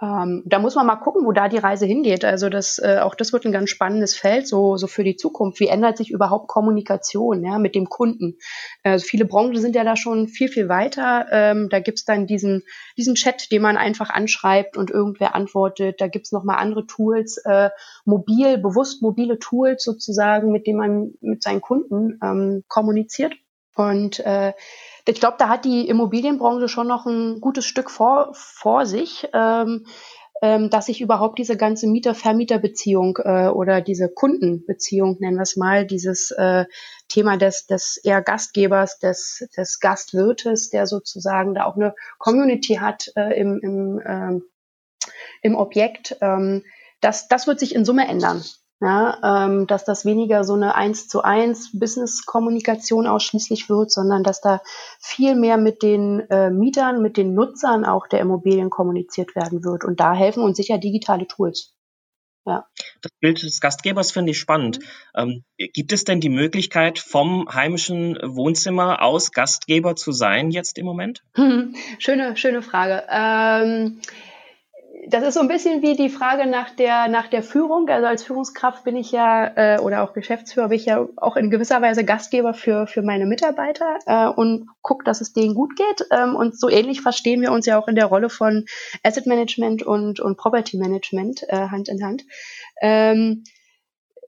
Ähm, 0.00 0.42
da 0.46 0.58
muss 0.58 0.76
man 0.76 0.86
mal 0.86 0.96
gucken, 0.96 1.24
wo 1.24 1.32
da 1.32 1.48
die 1.48 1.58
Reise 1.58 1.86
hingeht. 1.86 2.24
Also 2.24 2.48
das, 2.48 2.78
äh, 2.78 2.98
auch 3.00 3.14
das 3.14 3.32
wird 3.32 3.44
ein 3.44 3.52
ganz 3.52 3.70
spannendes 3.70 4.16
Feld, 4.16 4.46
so, 4.46 4.76
so 4.76 4.86
für 4.86 5.02
die 5.02 5.16
Zukunft. 5.16 5.58
Wie 5.60 5.66
ändert 5.66 5.96
sich 5.96 6.10
überhaupt 6.10 6.48
Kommunikation 6.48 7.44
ja, 7.44 7.58
mit 7.58 7.74
dem 7.74 7.88
Kunden? 7.88 8.38
Also 8.84 9.04
viele 9.04 9.24
Branchen 9.24 9.56
sind 9.56 9.74
ja 9.74 9.84
da 9.84 9.96
schon 9.96 10.28
viel, 10.28 10.48
viel 10.48 10.68
weiter. 10.68 11.26
Ähm, 11.30 11.68
da 11.68 11.80
gibt's 11.80 12.04
dann 12.04 12.26
diesen, 12.26 12.62
diesen 12.96 13.16
Chat, 13.16 13.50
den 13.50 13.62
man 13.62 13.76
einfach 13.76 14.10
anschreibt 14.10 14.76
und 14.76 14.90
irgendwer 14.90 15.34
antwortet. 15.34 16.00
Da 16.00 16.06
gibt's 16.06 16.32
noch 16.32 16.44
mal 16.44 16.56
andere 16.56 16.86
Tools, 16.86 17.38
äh, 17.44 17.70
mobil, 18.04 18.58
bewusst 18.58 19.02
mobile 19.02 19.38
Tools 19.38 19.82
sozusagen, 19.82 20.52
mit 20.52 20.66
denen 20.66 20.78
man 20.78 21.14
mit 21.20 21.42
seinen 21.42 21.60
Kunden 21.60 22.18
ähm, 22.22 22.62
kommuniziert. 22.68 23.34
Und 23.78 24.18
äh, 24.20 24.52
ich 25.08 25.20
glaube, 25.20 25.36
da 25.38 25.48
hat 25.48 25.64
die 25.64 25.88
Immobilienbranche 25.88 26.68
schon 26.68 26.86
noch 26.86 27.06
ein 27.06 27.40
gutes 27.40 27.64
Stück 27.64 27.90
vor, 27.90 28.28
vor 28.34 28.84
sich, 28.84 29.26
ähm, 29.32 29.86
ähm, 30.42 30.68
dass 30.68 30.86
sich 30.86 31.00
überhaupt 31.00 31.38
diese 31.38 31.56
ganze 31.56 31.86
Mieter-Vermieter-Beziehung 31.88 33.18
äh, 33.24 33.48
oder 33.48 33.80
diese 33.80 34.10
Kundenbeziehung, 34.10 35.16
nennen 35.18 35.38
wir 35.38 35.42
es 35.42 35.56
mal, 35.56 35.86
dieses 35.86 36.30
äh, 36.32 36.66
Thema 37.08 37.38
des, 37.38 37.66
des 37.66 37.96
eher 37.96 38.20
Gastgebers, 38.20 38.98
des, 38.98 39.48
des 39.56 39.80
Gastwirtes, 39.80 40.68
der 40.68 40.86
sozusagen 40.86 41.54
da 41.54 41.64
auch 41.64 41.76
eine 41.76 41.94
Community 42.18 42.74
hat 42.74 43.10
äh, 43.16 43.40
im, 43.40 43.58
im, 43.62 44.00
äh, 44.00 44.40
im 45.42 45.56
Objekt, 45.56 46.18
ähm, 46.20 46.64
das, 47.00 47.28
das 47.28 47.46
wird 47.46 47.60
sich 47.60 47.74
in 47.74 47.86
Summe 47.86 48.06
ändern 48.06 48.44
ja, 48.80 49.46
ähm, 49.46 49.66
dass 49.66 49.84
das 49.84 50.04
weniger 50.04 50.44
so 50.44 50.54
eine 50.54 50.74
eins 50.76 51.08
zu 51.08 51.22
eins 51.22 51.70
Business-Kommunikation 51.72 53.06
ausschließlich 53.06 53.68
wird, 53.68 53.90
sondern 53.90 54.22
dass 54.22 54.40
da 54.40 54.60
viel 55.00 55.34
mehr 55.34 55.56
mit 55.56 55.82
den 55.82 56.20
äh, 56.30 56.50
Mietern, 56.50 57.02
mit 57.02 57.16
den 57.16 57.34
Nutzern 57.34 57.84
auch 57.84 58.06
der 58.06 58.20
Immobilien 58.20 58.70
kommuniziert 58.70 59.34
werden 59.34 59.64
wird. 59.64 59.84
Und 59.84 59.98
da 59.98 60.14
helfen 60.14 60.42
uns 60.42 60.56
sicher 60.56 60.78
digitale 60.78 61.26
Tools. 61.26 61.74
Ja. 62.46 62.66
Das 63.02 63.12
Bild 63.20 63.42
des 63.42 63.60
Gastgebers 63.60 64.10
finde 64.10 64.30
ich 64.30 64.38
spannend. 64.38 64.78
Mhm. 65.14 65.44
Ähm, 65.58 65.70
gibt 65.74 65.92
es 65.92 66.04
denn 66.04 66.20
die 66.20 66.30
Möglichkeit, 66.30 66.98
vom 66.98 67.52
heimischen 67.52 68.16
Wohnzimmer 68.22 69.02
aus 69.02 69.32
Gastgeber 69.32 69.96
zu 69.96 70.12
sein 70.12 70.50
jetzt 70.50 70.78
im 70.78 70.86
Moment? 70.86 71.22
Schöne, 71.98 72.36
schöne 72.36 72.62
Frage. 72.62 73.04
Ähm, 73.10 74.00
das 75.10 75.24
ist 75.24 75.34
so 75.34 75.40
ein 75.40 75.48
bisschen 75.48 75.82
wie 75.82 75.96
die 75.96 76.08
Frage 76.08 76.46
nach 76.46 76.70
der, 76.70 77.08
nach 77.08 77.28
der 77.28 77.42
Führung. 77.42 77.88
Also 77.88 78.06
als 78.06 78.22
Führungskraft 78.22 78.84
bin 78.84 78.96
ich 78.96 79.10
ja, 79.10 79.46
äh, 79.56 79.78
oder 79.80 80.02
auch 80.02 80.12
Geschäftsführer, 80.12 80.68
bin 80.68 80.78
ich 80.78 80.86
ja 80.86 81.06
auch 81.16 81.36
in 81.36 81.50
gewisser 81.50 81.80
Weise 81.80 82.04
Gastgeber 82.04 82.54
für, 82.54 82.86
für 82.86 83.02
meine 83.02 83.26
Mitarbeiter 83.26 83.98
äh, 84.06 84.28
und 84.28 84.68
gucke, 84.82 85.04
dass 85.04 85.20
es 85.20 85.32
denen 85.32 85.54
gut 85.54 85.76
geht. 85.76 86.06
Ähm, 86.10 86.36
und 86.36 86.58
so 86.58 86.68
ähnlich 86.68 87.00
verstehen 87.00 87.40
wir 87.40 87.52
uns 87.52 87.66
ja 87.66 87.78
auch 87.78 87.88
in 87.88 87.94
der 87.94 88.06
Rolle 88.06 88.28
von 88.28 88.66
Asset 89.02 89.26
Management 89.26 89.82
und, 89.82 90.20
und 90.20 90.36
Property 90.36 90.76
Management 90.76 91.42
äh, 91.48 91.68
Hand 91.68 91.88
in 91.88 92.04
Hand. 92.04 92.24
Ähm, 92.80 93.44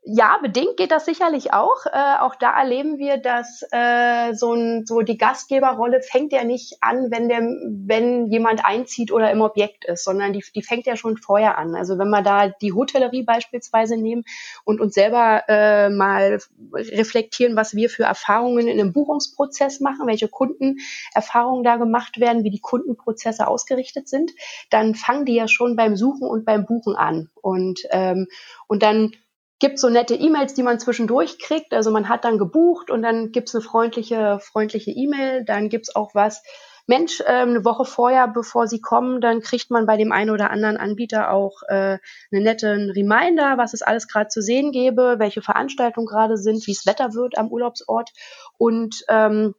ja, 0.02 0.38
bedingt 0.40 0.78
geht 0.78 0.92
das 0.92 1.04
sicherlich 1.04 1.52
auch. 1.52 1.84
Äh, 1.84 2.18
auch 2.20 2.34
da 2.34 2.58
erleben 2.58 2.96
wir, 2.96 3.18
dass 3.18 3.62
äh, 3.70 4.32
so, 4.32 4.54
ein, 4.54 4.86
so 4.86 5.02
die 5.02 5.18
Gastgeberrolle 5.18 6.00
fängt 6.00 6.32
ja 6.32 6.42
nicht 6.42 6.78
an, 6.80 7.10
wenn 7.10 7.28
der, 7.28 7.40
wenn 7.40 8.28
jemand 8.28 8.64
einzieht 8.64 9.12
oder 9.12 9.30
im 9.30 9.42
Objekt 9.42 9.84
ist, 9.84 10.04
sondern 10.04 10.32
die, 10.32 10.42
die 10.54 10.62
fängt 10.62 10.86
ja 10.86 10.96
schon 10.96 11.18
vorher 11.18 11.58
an. 11.58 11.74
Also 11.74 11.98
wenn 11.98 12.08
wir 12.08 12.22
da 12.22 12.48
die 12.48 12.72
Hotellerie 12.72 13.24
beispielsweise 13.24 13.98
nehmen 13.98 14.24
und 14.64 14.80
uns 14.80 14.94
selber 14.94 15.44
äh, 15.48 15.90
mal 15.90 16.38
reflektieren, 16.72 17.54
was 17.54 17.74
wir 17.74 17.90
für 17.90 18.04
Erfahrungen 18.04 18.68
in 18.68 18.80
einem 18.80 18.94
Buchungsprozess 18.94 19.80
machen, 19.80 20.06
welche 20.06 20.28
Kundenerfahrungen 20.28 21.62
da 21.62 21.76
gemacht 21.76 22.18
werden, 22.18 22.42
wie 22.42 22.50
die 22.50 22.60
Kundenprozesse 22.60 23.46
ausgerichtet 23.46 24.08
sind, 24.08 24.30
dann 24.70 24.94
fangen 24.94 25.26
die 25.26 25.34
ja 25.34 25.46
schon 25.46 25.76
beim 25.76 25.94
Suchen 25.94 26.26
und 26.26 26.46
beim 26.46 26.64
Buchen 26.64 26.96
an. 26.96 27.28
Und, 27.42 27.82
ähm, 27.90 28.26
und 28.66 28.82
dann 28.82 29.12
gibt 29.60 29.78
so 29.78 29.88
nette 29.88 30.14
E-Mails, 30.14 30.54
die 30.54 30.62
man 30.62 30.80
zwischendurch 30.80 31.38
kriegt. 31.38 31.72
Also 31.72 31.90
man 31.90 32.08
hat 32.08 32.24
dann 32.24 32.38
gebucht 32.38 32.90
und 32.90 33.02
dann 33.02 33.30
gibt's 33.30 33.54
eine 33.54 33.62
freundliche, 33.62 34.40
freundliche 34.40 34.90
E-Mail. 34.90 35.44
Dann 35.44 35.68
gibt's 35.68 35.94
auch 35.94 36.14
was, 36.14 36.42
Mensch, 36.90 37.20
äh, 37.20 37.24
eine 37.26 37.64
Woche 37.64 37.84
vorher, 37.84 38.26
bevor 38.26 38.66
sie 38.66 38.80
kommen, 38.80 39.20
dann 39.20 39.42
kriegt 39.42 39.70
man 39.70 39.86
bei 39.86 39.96
dem 39.96 40.10
einen 40.10 40.30
oder 40.30 40.50
anderen 40.50 40.76
Anbieter 40.76 41.30
auch 41.30 41.62
äh, 41.68 41.98
einen 42.32 42.42
netten 42.42 42.90
Reminder, 42.90 43.58
was 43.58 43.74
es 43.74 43.82
alles 43.82 44.08
gerade 44.08 44.26
zu 44.26 44.42
sehen 44.42 44.72
gäbe, 44.72 45.14
welche 45.18 45.40
Veranstaltungen 45.40 46.08
gerade 46.08 46.36
sind, 46.36 46.66
wie 46.66 46.72
es 46.72 46.86
Wetter 46.86 47.14
wird 47.14 47.38
am 47.38 47.46
Urlaubsort. 47.46 48.10
Und 48.58 49.04
ähm, 49.08 49.54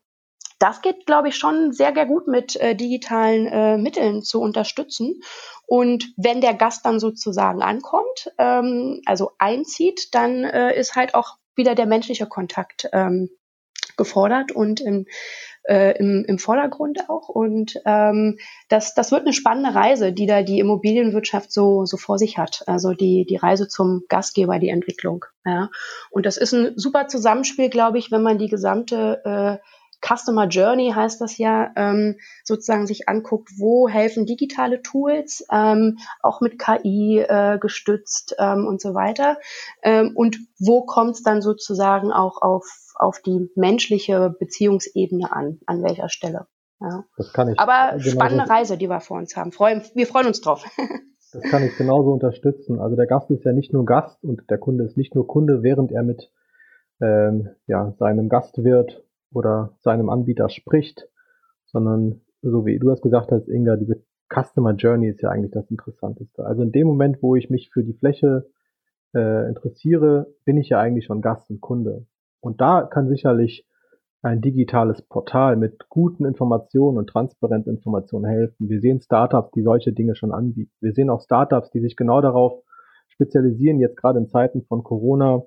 das 0.61 0.81
geht, 0.81 1.05
glaube 1.05 1.29
ich, 1.29 1.35
schon 1.35 1.71
sehr, 1.71 1.93
sehr 1.93 2.05
gut 2.05 2.27
mit 2.27 2.55
äh, 2.55 2.75
digitalen 2.75 3.47
äh, 3.47 3.77
Mitteln 3.77 4.21
zu 4.21 4.39
unterstützen. 4.39 5.21
Und 5.65 6.13
wenn 6.17 6.39
der 6.41 6.53
Gast 6.53 6.85
dann 6.85 6.99
sozusagen 6.99 7.63
ankommt, 7.63 8.31
ähm, 8.37 9.01
also 9.05 9.31
einzieht, 9.39 10.13
dann 10.13 10.43
äh, 10.43 10.77
ist 10.77 10.95
halt 10.95 11.15
auch 11.15 11.37
wieder 11.55 11.73
der 11.73 11.87
menschliche 11.87 12.27
Kontakt 12.27 12.87
ähm, 12.93 13.29
gefordert 13.97 14.51
und 14.51 14.81
im, 14.81 15.07
äh, 15.63 15.97
im, 15.97 16.25
im 16.27 16.37
Vordergrund 16.37 17.09
auch. 17.09 17.29
Und 17.29 17.79
ähm, 17.85 18.37
das, 18.69 18.93
das 18.93 19.11
wird 19.11 19.21
eine 19.21 19.33
spannende 19.33 19.73
Reise, 19.73 20.13
die 20.13 20.27
da 20.27 20.43
die 20.43 20.59
Immobilienwirtschaft 20.59 21.51
so, 21.51 21.85
so 21.85 21.97
vor 21.97 22.19
sich 22.19 22.37
hat. 22.37 22.63
Also 22.67 22.93
die, 22.93 23.25
die 23.25 23.37
Reise 23.37 23.67
zum 23.67 24.03
Gastgeber, 24.09 24.59
die 24.59 24.69
Entwicklung. 24.69 25.25
Ja. 25.43 25.69
Und 26.11 26.27
das 26.27 26.37
ist 26.37 26.53
ein 26.53 26.77
super 26.77 27.07
Zusammenspiel, 27.07 27.69
glaube 27.69 27.97
ich, 27.97 28.11
wenn 28.11 28.21
man 28.21 28.37
die 28.37 28.49
gesamte 28.49 29.59
äh, 29.59 29.67
Customer 30.01 30.47
Journey 30.47 30.91
heißt 30.93 31.21
das 31.21 31.37
ja, 31.37 31.71
ähm, 31.75 32.17
sozusagen 32.43 32.87
sich 32.87 33.07
anguckt, 33.07 33.51
wo 33.57 33.87
helfen 33.87 34.25
digitale 34.25 34.81
Tools, 34.81 35.45
ähm, 35.51 35.97
auch 36.21 36.41
mit 36.41 36.59
KI 36.59 37.19
äh, 37.19 37.59
gestützt 37.59 38.35
ähm, 38.39 38.65
und 38.67 38.81
so 38.81 38.93
weiter. 38.93 39.37
Ähm, 39.83 40.11
und 40.15 40.37
wo 40.59 40.85
kommt 40.85 41.15
es 41.15 41.23
dann 41.23 41.41
sozusagen 41.41 42.11
auch 42.11 42.41
auf, 42.41 42.65
auf 42.95 43.21
die 43.21 43.49
menschliche 43.55 44.35
Beziehungsebene 44.37 45.31
an, 45.31 45.59
an 45.65 45.83
welcher 45.83 46.09
Stelle. 46.09 46.47
Ja. 46.79 47.05
Das 47.15 47.31
kann 47.31 47.49
ich. 47.49 47.59
Aber 47.59 47.99
spannende 47.99 48.49
Reise, 48.49 48.77
die 48.77 48.89
wir 48.89 49.01
vor 49.01 49.17
uns 49.17 49.37
haben. 49.37 49.51
Freuen, 49.51 49.83
wir 49.93 50.07
freuen 50.07 50.27
uns 50.27 50.41
drauf. 50.41 50.65
das 51.31 51.43
kann 51.43 51.63
ich 51.63 51.77
genauso 51.77 52.11
unterstützen. 52.11 52.79
Also 52.79 52.95
der 52.95 53.05
Gast 53.05 53.29
ist 53.29 53.45
ja 53.45 53.53
nicht 53.53 53.71
nur 53.71 53.85
Gast 53.85 54.23
und 54.23 54.49
der 54.49 54.57
Kunde 54.57 54.83
ist 54.83 54.97
nicht 54.97 55.13
nur 55.13 55.27
Kunde, 55.27 55.61
während 55.61 55.91
er 55.91 56.01
mit 56.01 56.31
ähm, 57.01 57.49
ja, 57.67 57.93
seinem 57.99 58.29
Gastwirt 58.29 59.03
oder 59.33 59.73
seinem 59.79 60.09
Anbieter 60.09 60.49
spricht, 60.49 61.07
sondern 61.65 62.21
so 62.41 62.65
wie 62.65 62.79
du 62.79 62.89
das 62.89 63.01
gesagt 63.01 63.31
hast, 63.31 63.47
Inga, 63.47 63.75
diese 63.77 64.03
Customer 64.33 64.73
Journey 64.73 65.09
ist 65.09 65.21
ja 65.21 65.29
eigentlich 65.29 65.51
das 65.51 65.69
Interessanteste. 65.69 66.45
Also 66.45 66.63
in 66.63 66.71
dem 66.71 66.87
Moment, 66.87 67.21
wo 67.21 67.35
ich 67.35 67.49
mich 67.49 67.69
für 67.71 67.83
die 67.83 67.93
Fläche 67.93 68.47
äh, 69.13 69.47
interessiere, 69.47 70.27
bin 70.45 70.57
ich 70.57 70.69
ja 70.69 70.79
eigentlich 70.79 71.05
schon 71.05 71.21
Gast 71.21 71.49
und 71.49 71.61
Kunde. 71.61 72.05
Und 72.39 72.61
da 72.61 72.83
kann 72.83 73.09
sicherlich 73.09 73.67
ein 74.23 74.41
digitales 74.41 75.01
Portal 75.01 75.57
mit 75.57 75.89
guten 75.89 76.25
Informationen 76.25 76.97
und 76.97 77.07
transparenten 77.07 77.73
Informationen 77.73 78.25
helfen. 78.25 78.69
Wir 78.69 78.79
sehen 78.79 79.01
Startups, 79.01 79.51
die 79.51 79.63
solche 79.63 79.93
Dinge 79.93 80.15
schon 80.15 80.31
anbieten. 80.31 80.71
Wir 80.79 80.93
sehen 80.93 81.09
auch 81.09 81.21
Startups, 81.21 81.71
die 81.71 81.79
sich 81.79 81.95
genau 81.95 82.21
darauf 82.21 82.63
spezialisieren, 83.09 83.79
jetzt 83.79 83.97
gerade 83.97 84.19
in 84.19 84.27
Zeiten 84.27 84.63
von 84.63 84.83
Corona, 84.83 85.43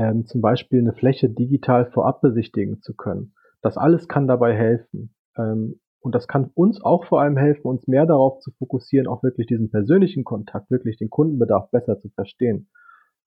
ähm, 0.00 0.24
zum 0.24 0.40
Beispiel 0.40 0.78
eine 0.78 0.94
Fläche 0.94 1.28
digital 1.28 1.90
vorab 1.90 2.22
besichtigen 2.22 2.80
zu 2.80 2.94
können. 2.94 3.34
Das 3.60 3.76
alles 3.76 4.08
kann 4.08 4.26
dabei 4.26 4.56
helfen. 4.56 5.14
Ähm, 5.36 5.78
und 6.00 6.14
das 6.14 6.26
kann 6.26 6.50
uns 6.54 6.82
auch 6.82 7.04
vor 7.04 7.20
allem 7.20 7.36
helfen, 7.36 7.66
uns 7.68 7.86
mehr 7.86 8.06
darauf 8.06 8.38
zu 8.38 8.50
fokussieren, 8.52 9.06
auch 9.06 9.22
wirklich 9.22 9.46
diesen 9.46 9.70
persönlichen 9.70 10.24
Kontakt, 10.24 10.70
wirklich 10.70 10.96
den 10.96 11.10
Kundenbedarf 11.10 11.70
besser 11.70 11.98
zu 11.98 12.08
verstehen. 12.08 12.70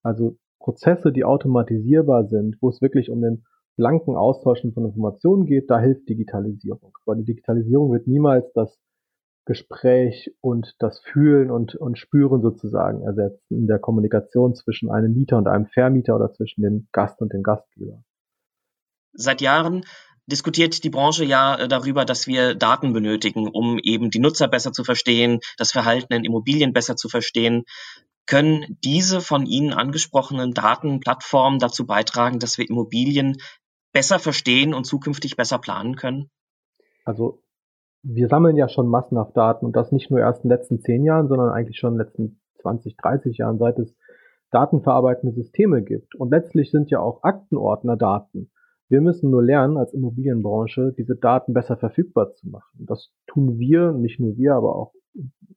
Also 0.02 0.36
Prozesse, 0.58 1.12
die 1.12 1.24
automatisierbar 1.24 2.26
sind, 2.26 2.56
wo 2.60 2.70
es 2.70 2.82
wirklich 2.82 3.08
um 3.08 3.22
den 3.22 3.44
blanken 3.76 4.16
Austauschen 4.16 4.72
von 4.72 4.84
Informationen 4.84 5.46
geht, 5.46 5.70
da 5.70 5.78
hilft 5.78 6.08
Digitalisierung. 6.08 6.92
Weil 7.06 7.18
die 7.18 7.24
Digitalisierung 7.24 7.92
wird 7.92 8.08
niemals 8.08 8.52
das 8.54 8.76
Gespräch 9.44 10.34
und 10.40 10.74
das 10.78 11.00
Fühlen 11.00 11.50
und, 11.50 11.74
und 11.74 11.98
Spüren 11.98 12.40
sozusagen 12.40 13.02
ersetzen 13.02 13.58
in 13.58 13.66
der 13.66 13.78
Kommunikation 13.78 14.54
zwischen 14.54 14.90
einem 14.90 15.12
Mieter 15.12 15.36
und 15.36 15.48
einem 15.48 15.66
Vermieter 15.66 16.16
oder 16.16 16.32
zwischen 16.32 16.62
dem 16.62 16.88
Gast 16.92 17.20
und 17.20 17.32
dem 17.32 17.42
Gastgeber. 17.42 18.02
Seit 19.12 19.40
Jahren 19.40 19.84
diskutiert 20.26 20.82
die 20.82 20.90
Branche 20.90 21.24
ja 21.24 21.56
äh, 21.56 21.68
darüber, 21.68 22.04
dass 22.04 22.26
wir 22.26 22.54
Daten 22.54 22.92
benötigen, 22.92 23.48
um 23.48 23.78
eben 23.78 24.10
die 24.10 24.18
Nutzer 24.18 24.48
besser 24.48 24.72
zu 24.72 24.84
verstehen, 24.84 25.40
das 25.58 25.72
Verhalten 25.72 26.12
in 26.14 26.24
Immobilien 26.24 26.72
besser 26.72 26.96
zu 26.96 27.08
verstehen. 27.08 27.64
Können 28.26 28.78
diese 28.82 29.20
von 29.20 29.44
Ihnen 29.44 29.74
angesprochenen 29.74 30.54
Datenplattformen 30.54 31.58
dazu 31.58 31.86
beitragen, 31.86 32.38
dass 32.38 32.56
wir 32.56 32.68
Immobilien 32.68 33.36
besser 33.92 34.18
verstehen 34.18 34.72
und 34.72 34.84
zukünftig 34.84 35.36
besser 35.36 35.58
planen 35.58 35.96
können? 35.96 36.30
Also 37.04 37.43
wir 38.04 38.28
sammeln 38.28 38.56
ja 38.56 38.68
schon 38.68 38.86
massenhaft 38.86 39.36
Daten 39.36 39.64
und 39.64 39.74
das 39.74 39.90
nicht 39.90 40.10
nur 40.10 40.20
erst 40.20 40.44
in 40.44 40.50
den 40.50 40.56
letzten 40.56 40.80
zehn 40.80 41.04
Jahren, 41.04 41.28
sondern 41.28 41.50
eigentlich 41.50 41.78
schon 41.78 41.94
in 41.94 41.98
den 41.98 42.06
letzten 42.06 42.40
20, 42.60 42.96
30 42.96 43.38
Jahren, 43.38 43.58
seit 43.58 43.78
es 43.78 43.96
datenverarbeitende 44.50 45.34
Systeme 45.34 45.82
gibt. 45.82 46.14
Und 46.14 46.30
letztlich 46.30 46.70
sind 46.70 46.90
ja 46.90 47.00
auch 47.00 47.22
Aktenordner 47.22 47.96
Daten. 47.96 48.50
Wir 48.88 49.00
müssen 49.00 49.30
nur 49.30 49.42
lernen, 49.42 49.78
als 49.78 49.94
Immobilienbranche 49.94 50.94
diese 50.96 51.16
Daten 51.16 51.54
besser 51.54 51.76
verfügbar 51.76 52.32
zu 52.34 52.48
machen. 52.48 52.86
Das 52.86 53.10
tun 53.26 53.58
wir, 53.58 53.92
nicht 53.92 54.20
nur 54.20 54.36
wir, 54.36 54.54
aber 54.54 54.76
auch 54.76 54.92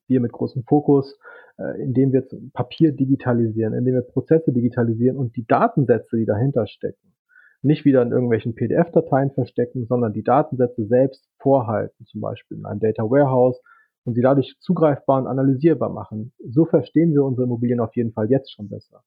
wir 0.07 0.21
mit 0.21 0.31
großem 0.31 0.63
Fokus, 0.63 1.19
äh, 1.57 1.81
indem 1.81 2.13
wir 2.13 2.25
Papier 2.53 2.93
digitalisieren, 2.93 3.73
indem 3.73 3.95
wir 3.95 4.01
Prozesse 4.01 4.53
digitalisieren 4.53 5.17
und 5.17 5.35
die 5.35 5.45
Datensätze, 5.45 6.15
die 6.15 6.25
dahinter 6.25 6.65
stecken, 6.65 7.13
nicht 7.61 7.85
wieder 7.85 8.01
in 8.01 8.11
irgendwelchen 8.11 8.55
PDF-Dateien 8.55 9.31
verstecken, 9.31 9.85
sondern 9.87 10.13
die 10.13 10.23
Datensätze 10.23 10.85
selbst 10.85 11.27
vorhalten, 11.39 12.05
zum 12.05 12.21
Beispiel 12.21 12.57
in 12.57 12.65
einem 12.65 12.79
Data 12.79 13.03
Warehouse 13.03 13.61
und 14.05 14.13
sie 14.13 14.21
dadurch 14.21 14.55
zugreifbar 14.59 15.19
und 15.21 15.27
analysierbar 15.27 15.89
machen. 15.89 16.33
So 16.39 16.65
verstehen 16.65 17.13
wir 17.13 17.23
unsere 17.23 17.45
Immobilien 17.45 17.79
auf 17.79 17.95
jeden 17.95 18.13
Fall 18.13 18.29
jetzt 18.29 18.53
schon 18.53 18.69
besser. 18.69 19.03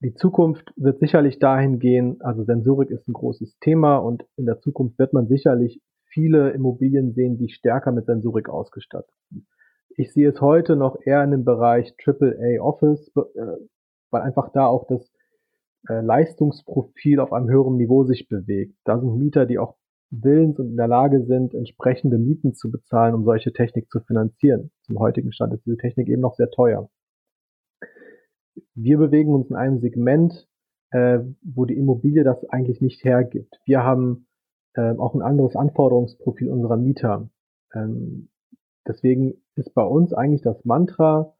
Die 0.00 0.14
Zukunft 0.14 0.72
wird 0.76 1.00
sicherlich 1.00 1.38
dahin 1.38 1.78
gehen, 1.78 2.18
also 2.20 2.44
Sensorik 2.44 2.90
ist 2.90 3.08
ein 3.08 3.14
großes 3.14 3.58
Thema 3.60 3.96
und 3.96 4.24
in 4.36 4.44
der 4.44 4.60
Zukunft 4.60 4.98
wird 4.98 5.12
man 5.12 5.28
sicherlich 5.28 5.80
viele 6.06 6.50
Immobilien 6.50 7.14
sehen, 7.14 7.38
die 7.38 7.48
stärker 7.48 7.90
mit 7.90 8.06
Sensorik 8.06 8.48
ausgestattet 8.48 9.14
sind. 9.30 9.46
Ich 9.96 10.12
sehe 10.12 10.28
es 10.28 10.40
heute 10.40 10.76
noch 10.76 10.96
eher 11.04 11.24
in 11.24 11.30
dem 11.30 11.44
Bereich 11.44 11.94
AAA 12.04 12.60
Office, 12.60 13.10
äh, 13.16 13.40
weil 14.10 14.22
einfach 14.22 14.52
da 14.52 14.66
auch 14.66 14.86
das 14.86 15.10
äh, 15.88 16.00
Leistungsprofil 16.00 17.20
auf 17.20 17.32
einem 17.32 17.48
höheren 17.48 17.76
Niveau 17.76 18.04
sich 18.04 18.28
bewegt. 18.28 18.76
Da 18.84 18.98
sind 18.98 19.16
Mieter, 19.18 19.46
die 19.46 19.58
auch 19.58 19.76
willens 20.10 20.58
und 20.58 20.70
in 20.70 20.76
der 20.76 20.88
Lage 20.88 21.24
sind, 21.24 21.54
entsprechende 21.54 22.18
Mieten 22.18 22.54
zu 22.54 22.70
bezahlen, 22.70 23.14
um 23.14 23.24
solche 23.24 23.52
Technik 23.52 23.90
zu 23.90 24.00
finanzieren. 24.00 24.70
Zum 24.82 24.98
heutigen 24.98 25.32
Stand 25.32 25.54
ist 25.54 25.66
diese 25.66 25.76
Technik 25.76 26.08
eben 26.08 26.22
noch 26.22 26.34
sehr 26.34 26.50
teuer. 26.50 26.88
Wir 28.74 28.98
bewegen 28.98 29.34
uns 29.34 29.50
in 29.50 29.56
einem 29.56 29.80
Segment, 29.80 30.46
äh, 30.90 31.20
wo 31.42 31.64
die 31.64 31.76
Immobilie 31.76 32.22
das 32.22 32.44
eigentlich 32.48 32.80
nicht 32.80 33.04
hergibt. 33.04 33.60
Wir 33.64 33.82
haben 33.82 34.26
äh, 34.74 34.96
auch 34.96 35.14
ein 35.14 35.22
anderes 35.22 35.56
Anforderungsprofil 35.56 36.48
unserer 36.48 36.76
Mieter. 36.76 37.28
Ähm, 37.74 38.28
deswegen 38.86 39.34
ist 39.56 39.74
bei 39.74 39.84
uns 39.84 40.12
eigentlich 40.12 40.42
das 40.42 40.64
Mantra, 40.64 41.34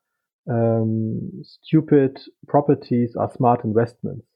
ähm, 0.47 1.43
stupid 1.45 2.33
properties 2.47 3.17
are 3.17 3.31
smart 3.31 3.65
investments. 3.65 4.27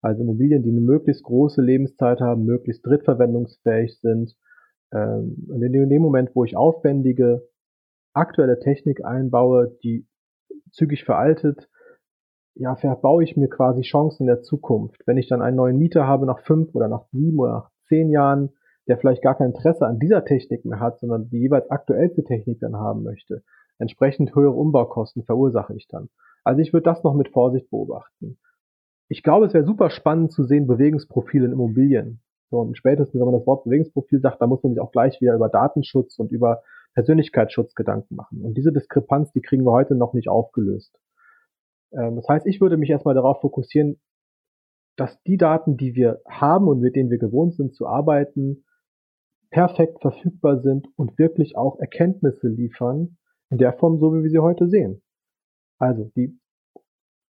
Also 0.00 0.22
Immobilien, 0.22 0.62
die 0.62 0.70
eine 0.70 0.80
möglichst 0.80 1.24
große 1.24 1.60
Lebenszeit 1.62 2.20
haben, 2.20 2.44
möglichst 2.44 2.86
drittverwendungsfähig 2.86 3.98
sind. 4.00 4.36
Ähm, 4.92 5.46
und 5.48 5.62
in 5.62 5.88
dem 5.88 6.02
Moment, 6.02 6.30
wo 6.34 6.44
ich 6.44 6.56
aufwendige, 6.56 7.48
aktuelle 8.12 8.58
Technik 8.60 9.04
einbaue, 9.04 9.76
die 9.82 10.06
zügig 10.72 11.04
veraltet, 11.04 11.68
ja, 12.54 12.74
verbaue 12.74 13.22
ich 13.22 13.36
mir 13.36 13.48
quasi 13.48 13.82
Chancen 13.82 14.24
in 14.24 14.26
der 14.26 14.42
Zukunft. 14.42 15.00
Wenn 15.06 15.16
ich 15.16 15.28
dann 15.28 15.42
einen 15.42 15.56
neuen 15.56 15.78
Mieter 15.78 16.06
habe 16.06 16.26
nach 16.26 16.40
fünf 16.40 16.74
oder 16.74 16.88
nach 16.88 17.04
sieben 17.12 17.38
oder 17.38 17.52
nach 17.52 17.70
zehn 17.86 18.10
Jahren, 18.10 18.50
der 18.88 18.98
vielleicht 18.98 19.22
gar 19.22 19.36
kein 19.36 19.48
Interesse 19.48 19.86
an 19.86 19.98
dieser 19.98 20.24
Technik 20.24 20.64
mehr 20.64 20.80
hat, 20.80 20.98
sondern 20.98 21.28
die 21.28 21.38
jeweils 21.38 21.70
aktuellste 21.70 22.24
Technik 22.24 22.58
dann 22.60 22.74
haben 22.76 23.04
möchte, 23.04 23.42
entsprechend 23.78 24.34
höhere 24.34 24.54
Umbaukosten 24.54 25.22
verursache 25.22 25.74
ich 25.76 25.86
dann. 25.88 26.08
Also 26.42 26.60
ich 26.60 26.72
würde 26.72 26.84
das 26.84 27.04
noch 27.04 27.14
mit 27.14 27.28
Vorsicht 27.28 27.70
beobachten. 27.70 28.38
Ich 29.08 29.22
glaube, 29.22 29.46
es 29.46 29.54
wäre 29.54 29.64
super 29.64 29.90
spannend 29.90 30.32
zu 30.32 30.44
sehen 30.44 30.66
Bewegungsprofile 30.66 31.46
in 31.46 31.52
Immobilien. 31.52 32.20
So, 32.50 32.60
und 32.60 32.76
spätestens, 32.76 33.18
wenn 33.18 33.26
man 33.26 33.38
das 33.38 33.46
Wort 33.46 33.64
Bewegungsprofil 33.64 34.20
sagt, 34.20 34.40
da 34.40 34.46
muss 34.46 34.62
man 34.62 34.72
sich 34.72 34.80
auch 34.80 34.92
gleich 34.92 35.20
wieder 35.20 35.34
über 35.34 35.48
Datenschutz 35.48 36.18
und 36.18 36.32
über 36.32 36.62
Persönlichkeitsschutz 36.94 37.74
Gedanken 37.74 38.16
machen. 38.16 38.42
Und 38.42 38.54
diese 38.54 38.72
Diskrepanz, 38.72 39.32
die 39.32 39.42
kriegen 39.42 39.64
wir 39.64 39.72
heute 39.72 39.94
noch 39.94 40.14
nicht 40.14 40.28
aufgelöst. 40.28 40.98
Ähm, 41.92 42.16
das 42.16 42.28
heißt, 42.28 42.46
ich 42.46 42.60
würde 42.60 42.76
mich 42.76 42.90
erstmal 42.90 43.14
darauf 43.14 43.40
fokussieren, 43.40 44.00
dass 44.96 45.22
die 45.22 45.36
Daten, 45.36 45.76
die 45.76 45.94
wir 45.94 46.20
haben 46.26 46.66
und 46.66 46.80
mit 46.80 46.96
denen 46.96 47.10
wir 47.10 47.18
gewohnt 47.18 47.54
sind 47.54 47.74
zu 47.74 47.86
arbeiten, 47.86 48.64
perfekt 49.50 50.00
verfügbar 50.00 50.60
sind 50.60 50.88
und 50.96 51.18
wirklich 51.18 51.56
auch 51.56 51.78
Erkenntnisse 51.78 52.48
liefern, 52.48 53.16
in 53.50 53.58
der 53.58 53.72
Form, 53.72 53.98
so 53.98 54.12
wie 54.12 54.22
wir 54.22 54.30
sie 54.30 54.40
heute 54.40 54.68
sehen. 54.68 55.02
Also 55.78 56.10
die, 56.16 56.38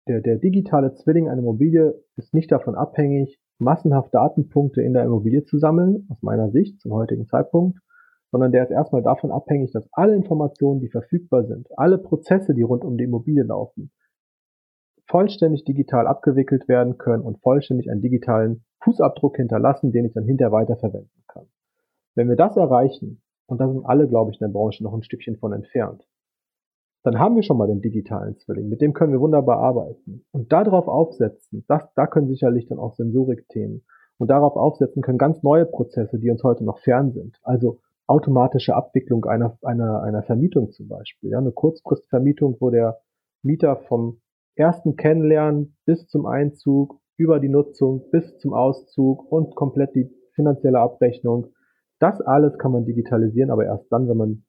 der, 0.08 0.20
der 0.20 0.36
digitale 0.36 0.94
Zwilling 0.94 1.28
einer 1.28 1.40
Immobilie 1.40 1.94
ist 2.16 2.32
nicht 2.34 2.50
davon 2.52 2.74
abhängig, 2.74 3.40
massenhaft 3.58 4.14
Datenpunkte 4.14 4.82
in 4.82 4.92
der 4.92 5.04
Immobilie 5.04 5.44
zu 5.44 5.58
sammeln, 5.58 6.06
aus 6.10 6.22
meiner 6.22 6.50
Sicht 6.50 6.80
zum 6.80 6.92
heutigen 6.92 7.26
Zeitpunkt, 7.26 7.78
sondern 8.30 8.52
der 8.52 8.64
ist 8.64 8.70
erstmal 8.70 9.02
davon 9.02 9.30
abhängig, 9.30 9.72
dass 9.72 9.88
alle 9.92 10.14
Informationen, 10.14 10.80
die 10.80 10.88
verfügbar 10.88 11.44
sind, 11.44 11.68
alle 11.76 11.98
Prozesse, 11.98 12.54
die 12.54 12.62
rund 12.62 12.84
um 12.84 12.96
die 12.96 13.04
Immobilie 13.04 13.44
laufen, 13.44 13.90
vollständig 15.08 15.64
digital 15.64 16.06
abgewickelt 16.06 16.68
werden 16.68 16.98
können 16.98 17.22
und 17.22 17.40
vollständig 17.40 17.90
einen 17.90 18.02
digitalen 18.02 18.64
Fußabdruck 18.82 19.36
hinterlassen, 19.36 19.92
den 19.92 20.04
ich 20.04 20.12
dann 20.12 20.24
hinterher 20.24 20.52
weiterverwenden 20.52 21.24
kann. 21.28 21.46
Wenn 22.14 22.28
wir 22.28 22.36
das 22.36 22.56
erreichen, 22.56 23.22
und 23.46 23.60
da 23.60 23.68
sind 23.68 23.84
alle, 23.86 24.08
glaube 24.08 24.32
ich, 24.32 24.40
in 24.40 24.46
der 24.46 24.52
Branche 24.52 24.82
noch 24.82 24.92
ein 24.92 25.02
Stückchen 25.02 25.36
von 25.36 25.52
entfernt, 25.52 26.04
dann 27.06 27.20
haben 27.20 27.36
wir 27.36 27.44
schon 27.44 27.56
mal 27.56 27.68
den 27.68 27.80
digitalen 27.80 28.36
Zwilling, 28.36 28.68
mit 28.68 28.80
dem 28.80 28.92
können 28.92 29.12
wir 29.12 29.20
wunderbar 29.20 29.58
arbeiten. 29.58 30.24
Und 30.32 30.52
darauf 30.52 30.88
aufsetzen, 30.88 31.64
das, 31.68 31.88
da 31.94 32.08
können 32.08 32.26
sicherlich 32.26 32.66
dann 32.66 32.80
auch 32.80 32.94
Sensorik-Themen 32.94 33.84
und 34.18 34.28
darauf 34.28 34.56
aufsetzen 34.56 35.02
können 35.02 35.16
ganz 35.16 35.40
neue 35.44 35.66
Prozesse, 35.66 36.18
die 36.18 36.30
uns 36.30 36.42
heute 36.42 36.64
noch 36.64 36.80
fern 36.80 37.12
sind. 37.12 37.38
Also 37.44 37.78
automatische 38.08 38.74
Abwicklung 38.74 39.24
einer, 39.24 39.56
einer, 39.62 40.02
einer 40.02 40.24
Vermietung 40.24 40.72
zum 40.72 40.88
Beispiel. 40.88 41.30
Ja, 41.30 41.38
eine 41.38 41.52
Kurzfristvermietung, 41.52 42.56
wo 42.58 42.70
der 42.70 42.98
Mieter 43.42 43.76
vom 43.76 44.20
ersten 44.56 44.96
Kennenlernen 44.96 45.76
bis 45.84 46.08
zum 46.08 46.26
Einzug, 46.26 46.98
über 47.16 47.38
die 47.38 47.48
Nutzung 47.48 48.10
bis 48.10 48.36
zum 48.38 48.52
Auszug 48.52 49.30
und 49.30 49.54
komplett 49.54 49.94
die 49.94 50.10
finanzielle 50.34 50.80
Abrechnung. 50.80 51.52
Das 52.00 52.20
alles 52.20 52.58
kann 52.58 52.72
man 52.72 52.84
digitalisieren, 52.84 53.52
aber 53.52 53.64
erst 53.64 53.90
dann, 53.92 54.08
wenn 54.08 54.16
man 54.16 54.44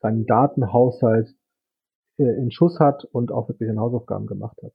seinen 0.00 0.26
Datenhaushalt 0.26 1.34
in 2.28 2.50
Schuss 2.50 2.78
hat 2.78 3.04
und 3.04 3.32
auch 3.32 3.48
wirklich 3.48 3.70
Hausaufgaben 3.76 4.26
gemacht 4.26 4.56
hat. 4.62 4.72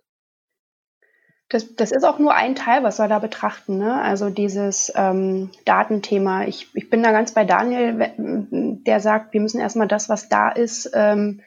Das, 1.49 1.75
das 1.75 1.91
ist 1.91 2.03
auch 2.03 2.17
nur 2.17 2.33
ein 2.33 2.55
Teil, 2.55 2.81
was 2.83 2.97
wir 2.97 3.07
da 3.07 3.19
betrachten. 3.19 3.77
Ne? 3.77 4.01
Also 4.01 4.29
dieses 4.31 4.91
ähm, 4.95 5.51
Datenthema. 5.65 6.45
Ich, 6.45 6.69
ich 6.73 6.89
bin 6.89 7.03
da 7.03 7.11
ganz 7.11 7.33
bei 7.33 7.45
Daniel, 7.45 8.11
der 8.17 8.99
sagt, 8.99 9.33
wir 9.33 9.41
müssen 9.41 9.61
erstmal 9.61 9.87
das, 9.87 10.09
was 10.09 10.27
da 10.27 10.49
ist, 10.49 10.91
ähm, 10.95 11.41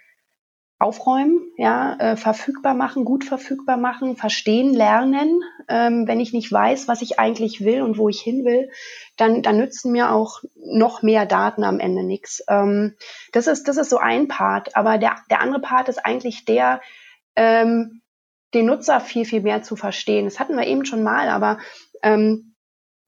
aufräumen, 0.80 1.40
ja, 1.56 1.97
äh, 1.99 2.16
verfügbar 2.16 2.75
machen, 2.75 3.04
gut 3.04 3.25
verfügbar 3.25 3.76
machen, 3.76 4.16
verstehen, 4.16 4.72
lernen. 4.72 5.42
Ähm, 5.68 6.07
wenn 6.07 6.20
ich 6.20 6.33
nicht 6.33 6.52
weiß, 6.52 6.87
was 6.87 7.02
ich 7.02 7.18
eigentlich 7.18 7.64
will 7.64 7.83
und 7.83 7.98
wo 7.98 8.09
ich 8.09 8.20
hin 8.20 8.44
will, 8.44 8.70
dann, 9.16 9.42
dann 9.42 9.59
nützen 9.59 9.90
mir 9.90 10.12
auch 10.12 10.42
noch 10.55 11.02
mehr 11.02 11.26
Daten 11.26 11.64
am 11.64 11.81
Ende 11.81 12.05
nichts. 12.05 12.44
Ähm, 12.48 12.94
das 13.33 13.48
ist, 13.48 13.66
das 13.66 13.76
ist 13.76 13.90
so 13.90 13.98
ein 13.98 14.29
Part. 14.29 14.76
Aber 14.76 14.98
der, 14.98 15.16
der 15.31 15.40
andere 15.40 15.61
Part 15.61 15.88
ist 15.88 16.05
eigentlich 16.05 16.44
der, 16.44 16.81
ähm, 17.35 18.02
den 18.55 18.66
Nutzer 18.66 19.00
viel, 19.00 19.24
viel 19.24 19.42
mehr 19.42 19.62
zu 19.64 19.74
verstehen. 19.74 20.26
Das 20.26 20.38
hatten 20.38 20.57
wir 20.57 20.66
eben 20.66 20.85
schon 20.85 21.02
mal, 21.02 21.29
aber 21.29 21.59
ähm, 22.02 22.55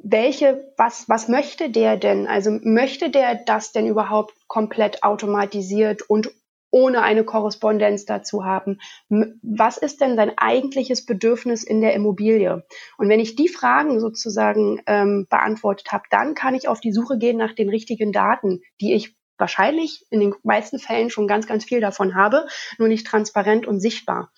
welche, 0.02 0.72
was, 0.76 1.08
was 1.08 1.28
möchte 1.28 1.70
der 1.70 1.96
denn? 1.96 2.26
Also 2.26 2.50
möchte 2.62 3.10
der 3.10 3.36
das 3.36 3.72
denn 3.72 3.86
überhaupt 3.86 4.34
komplett 4.48 5.02
automatisiert 5.04 6.02
und 6.02 6.30
ohne 6.70 7.02
eine 7.02 7.24
Korrespondenz 7.24 8.04
dazu 8.04 8.44
haben. 8.44 8.78
Was 9.08 9.76
ist 9.76 10.00
denn 10.00 10.16
sein 10.16 10.32
eigentliches 10.36 11.04
Bedürfnis 11.04 11.64
in 11.64 11.80
der 11.80 11.94
Immobilie? 11.94 12.64
Und 12.98 13.08
wenn 13.08 13.20
ich 13.20 13.36
die 13.36 13.48
Fragen 13.48 14.00
sozusagen 14.00 14.80
ähm, 14.86 15.26
beantwortet 15.28 15.92
habe, 15.92 16.04
dann 16.10 16.34
kann 16.34 16.54
ich 16.54 16.68
auf 16.68 16.80
die 16.80 16.92
Suche 16.92 17.18
gehen 17.18 17.36
nach 17.36 17.54
den 17.54 17.68
richtigen 17.68 18.12
Daten, 18.12 18.60
die 18.80 18.94
ich 18.94 19.16
wahrscheinlich 19.38 20.04
in 20.10 20.20
den 20.20 20.34
meisten 20.42 20.78
Fällen 20.78 21.10
schon 21.10 21.26
ganz, 21.26 21.46
ganz 21.46 21.64
viel 21.64 21.80
davon 21.80 22.14
habe, 22.14 22.46
nur 22.78 22.88
nicht 22.88 23.06
transparent 23.06 23.66
und 23.66 23.80
sichtbar. 23.80 24.30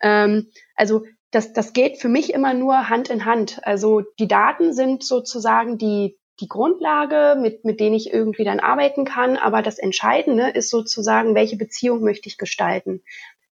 Ähm, 0.00 0.50
also 0.74 1.04
das, 1.30 1.52
das 1.52 1.72
geht 1.72 2.00
für 2.00 2.08
mich 2.08 2.32
immer 2.32 2.54
nur 2.54 2.88
Hand 2.88 3.10
in 3.10 3.24
Hand. 3.24 3.60
Also 3.64 4.02
die 4.18 4.28
Daten 4.28 4.72
sind 4.72 5.04
sozusagen 5.04 5.76
die, 5.76 6.18
die 6.40 6.48
Grundlage, 6.48 7.38
mit, 7.40 7.64
mit 7.64 7.80
denen 7.80 7.94
ich 7.94 8.12
irgendwie 8.12 8.44
dann 8.44 8.60
arbeiten 8.60 9.04
kann. 9.04 9.36
Aber 9.36 9.62
das 9.62 9.78
Entscheidende 9.78 10.48
ist 10.50 10.70
sozusagen, 10.70 11.34
welche 11.34 11.56
Beziehung 11.56 12.02
möchte 12.02 12.28
ich 12.28 12.38
gestalten. 12.38 13.02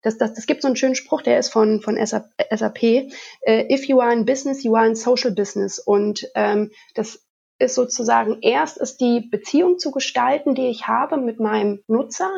Das, 0.02 0.18
das, 0.18 0.34
das 0.34 0.46
gibt 0.46 0.60
so 0.60 0.68
einen 0.68 0.76
schönen 0.76 0.94
Spruch, 0.94 1.22
der 1.22 1.38
ist 1.38 1.48
von, 1.48 1.80
von 1.80 1.96
SAP. 1.96 2.82
Äh, 2.82 3.72
If 3.74 3.86
you 3.86 4.00
are 4.00 4.12
in 4.12 4.26
business, 4.26 4.62
you 4.62 4.74
are 4.76 4.86
in 4.86 4.96
social 4.96 5.32
business. 5.32 5.78
Und 5.78 6.28
ähm, 6.34 6.70
das 6.94 7.24
ist 7.58 7.74
sozusagen 7.74 8.38
erst 8.42 8.78
ist 8.78 9.00
die 9.00 9.20
Beziehung 9.20 9.78
zu 9.78 9.92
gestalten, 9.92 10.54
die 10.54 10.68
ich 10.68 10.88
habe 10.88 11.16
mit 11.16 11.40
meinem 11.40 11.82
Nutzer 11.86 12.30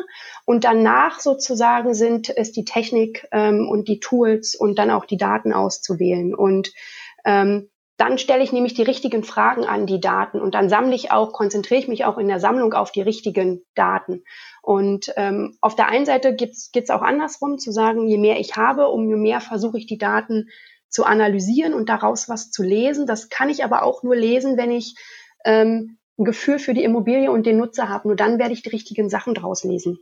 und 0.45 0.63
danach 0.63 1.19
sozusagen 1.19 1.93
sind 1.93 2.35
es 2.35 2.51
die 2.51 2.65
Technik 2.65 3.27
ähm, 3.31 3.67
und 3.67 3.87
die 3.87 3.99
Tools 3.99 4.55
und 4.55 4.77
dann 4.77 4.91
auch 4.91 5.05
die 5.05 5.17
Daten 5.17 5.53
auszuwählen 5.53 6.35
und 6.35 6.71
ähm, 7.25 7.69
dann 7.97 8.19
stelle 8.19 8.43
ich 8.43 8.53
nämlich 8.53 8.75
die 8.75 8.83
richtigen 8.83 9.23
Fragen 9.23 9.65
an 9.65 9.87
die 9.87 9.99
Daten 9.99 10.39
und 10.39 10.53
dann 10.53 10.69
sammle 10.69 10.95
ich 10.95 11.11
auch, 11.11 11.33
konzentriere 11.33 11.81
ich 11.81 11.87
mich 11.87 12.05
auch 12.05 12.19
in 12.19 12.27
der 12.27 12.39
Sammlung 12.39 12.73
auf 12.73 12.91
die 12.91 13.01
richtigen 13.01 13.63
Daten. 13.73 14.23
Und 14.61 15.11
ähm, 15.17 15.57
auf 15.61 15.75
der 15.75 15.87
einen 15.87 16.05
Seite 16.05 16.35
geht 16.35 16.53
es 16.53 16.89
auch 16.89 17.01
andersrum, 17.01 17.57
zu 17.57 17.71
sagen, 17.71 18.07
je 18.07 18.19
mehr 18.19 18.39
ich 18.39 18.55
habe, 18.55 18.89
umso 18.89 19.17
mehr 19.17 19.41
versuche 19.41 19.79
ich 19.79 19.87
die 19.87 19.97
Daten 19.97 20.49
zu 20.89 21.05
analysieren 21.05 21.73
und 21.73 21.89
daraus 21.89 22.29
was 22.29 22.51
zu 22.51 22.63
lesen. 22.63 23.07
Das 23.07 23.29
kann 23.29 23.49
ich 23.49 23.63
aber 23.63 23.81
auch 23.81 24.03
nur 24.03 24.15
lesen, 24.15 24.57
wenn 24.57 24.71
ich 24.71 24.95
ähm, 25.43 25.97
ein 26.19 26.25
Gefühl 26.25 26.59
für 26.59 26.73
die 26.73 26.83
Immobilie 26.83 27.31
und 27.31 27.45
den 27.45 27.57
Nutzer 27.57 27.89
habe. 27.89 28.07
Nur 28.07 28.15
dann 28.15 28.37
werde 28.37 28.53
ich 28.53 28.61
die 28.61 28.69
richtigen 28.69 29.09
Sachen 29.09 29.33
draus 29.33 29.63
lesen. 29.63 29.99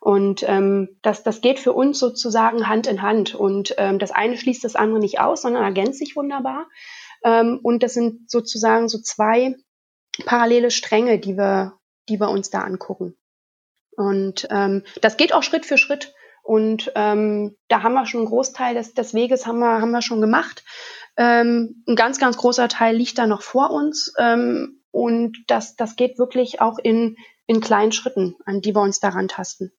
Und 0.00 0.44
ähm, 0.48 0.98
das, 1.02 1.22
das 1.22 1.40
geht 1.40 1.60
für 1.60 1.72
uns 1.72 2.00
sozusagen 2.00 2.68
Hand 2.68 2.88
in 2.88 3.02
Hand. 3.02 3.36
Und 3.36 3.76
ähm, 3.78 4.00
das 4.00 4.10
eine 4.10 4.36
schließt 4.36 4.64
das 4.64 4.74
andere 4.74 4.98
nicht 4.98 5.20
aus, 5.20 5.42
sondern 5.42 5.62
ergänzt 5.62 6.00
sich 6.00 6.16
wunderbar. 6.16 6.66
Ähm, 7.24 7.60
und 7.62 7.82
das 7.82 7.94
sind 7.94 8.30
sozusagen 8.30 8.88
so 8.88 8.98
zwei 9.00 9.56
parallele 10.24 10.70
Stränge, 10.70 11.18
die 11.18 11.36
wir, 11.36 11.78
die 12.08 12.20
wir 12.20 12.30
uns 12.30 12.50
da 12.50 12.62
angucken. 12.62 13.16
Und 13.96 14.46
ähm, 14.50 14.84
das 15.00 15.16
geht 15.16 15.32
auch 15.32 15.42
Schritt 15.42 15.66
für 15.66 15.78
Schritt. 15.78 16.14
Und 16.42 16.90
ähm, 16.96 17.56
da 17.68 17.82
haben 17.82 17.94
wir 17.94 18.06
schon 18.06 18.22
einen 18.22 18.28
Großteil 18.28 18.74
des, 18.74 18.94
des 18.94 19.14
Weges 19.14 19.46
haben 19.46 19.60
wir, 19.60 19.80
haben 19.80 19.92
wir 19.92 20.02
schon 20.02 20.20
gemacht. 20.20 20.64
Ähm, 21.16 21.84
ein 21.86 21.94
ganz, 21.94 22.18
ganz 22.18 22.36
großer 22.36 22.68
Teil 22.68 22.96
liegt 22.96 23.18
da 23.18 23.26
noch 23.26 23.42
vor 23.42 23.70
uns. 23.70 24.12
Ähm, 24.18 24.82
und 24.90 25.44
das, 25.46 25.76
das 25.76 25.96
geht 25.96 26.18
wirklich 26.18 26.60
auch 26.60 26.78
in, 26.78 27.16
in 27.46 27.60
kleinen 27.60 27.92
Schritten, 27.92 28.36
an 28.44 28.60
die 28.60 28.74
wir 28.74 28.82
uns 28.82 28.98
daran 28.98 29.28
tasten. 29.28 29.72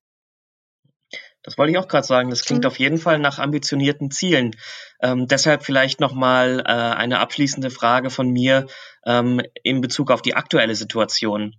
Das 1.44 1.58
wollte 1.58 1.72
ich 1.72 1.78
auch 1.78 1.88
gerade 1.88 2.08
sagen. 2.08 2.30
Das 2.30 2.44
klingt 2.44 2.66
auf 2.66 2.80
jeden 2.80 2.98
Fall 2.98 3.20
nach 3.20 3.38
ambitionierten 3.38 4.12
Zielen. 4.12 4.56
Ähm, 5.02 5.28
deshalb 5.28 5.64
vielleicht 5.64 6.00
nochmal 6.00 6.62
äh, 6.62 6.72
eine 6.72 7.20
abschließende 7.20 7.70
Frage 7.70 8.10
von 8.10 8.30
mir 8.30 8.68
ähm, 9.06 9.42
in 9.62 9.82
Bezug 9.82 10.10
auf 10.10 10.22
die 10.22 10.36
aktuelle 10.36 10.76
Situation. 10.76 11.56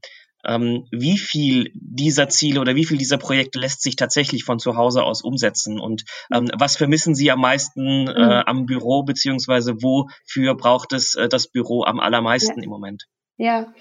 Ähm, 0.46 0.86
wie 0.90 1.18
viel 1.18 1.70
dieser 1.74 2.28
Ziele 2.28 2.60
oder 2.60 2.74
wie 2.74 2.84
viel 2.84 2.98
dieser 2.98 3.18
Projekte 3.18 3.58
lässt 3.58 3.82
sich 3.82 3.96
tatsächlich 3.96 4.44
von 4.44 4.58
zu 4.58 4.76
Hause 4.76 5.02
aus 5.02 5.22
umsetzen? 5.22 5.78
Und 5.80 6.04
ähm, 6.32 6.50
was 6.58 6.76
vermissen 6.76 7.14
Sie 7.14 7.30
am 7.30 7.40
meisten 7.40 8.08
äh, 8.08 8.12
mhm. 8.12 8.42
am 8.46 8.66
Büro, 8.66 9.02
beziehungsweise 9.02 9.82
wofür 9.82 10.54
braucht 10.54 10.92
es 10.92 11.14
äh, 11.14 11.28
das 11.28 11.48
Büro 11.48 11.84
am 11.84 12.00
allermeisten 12.00 12.58
ja. 12.58 12.64
im 12.64 12.70
Moment? 12.70 13.04
Ja, 13.36 13.72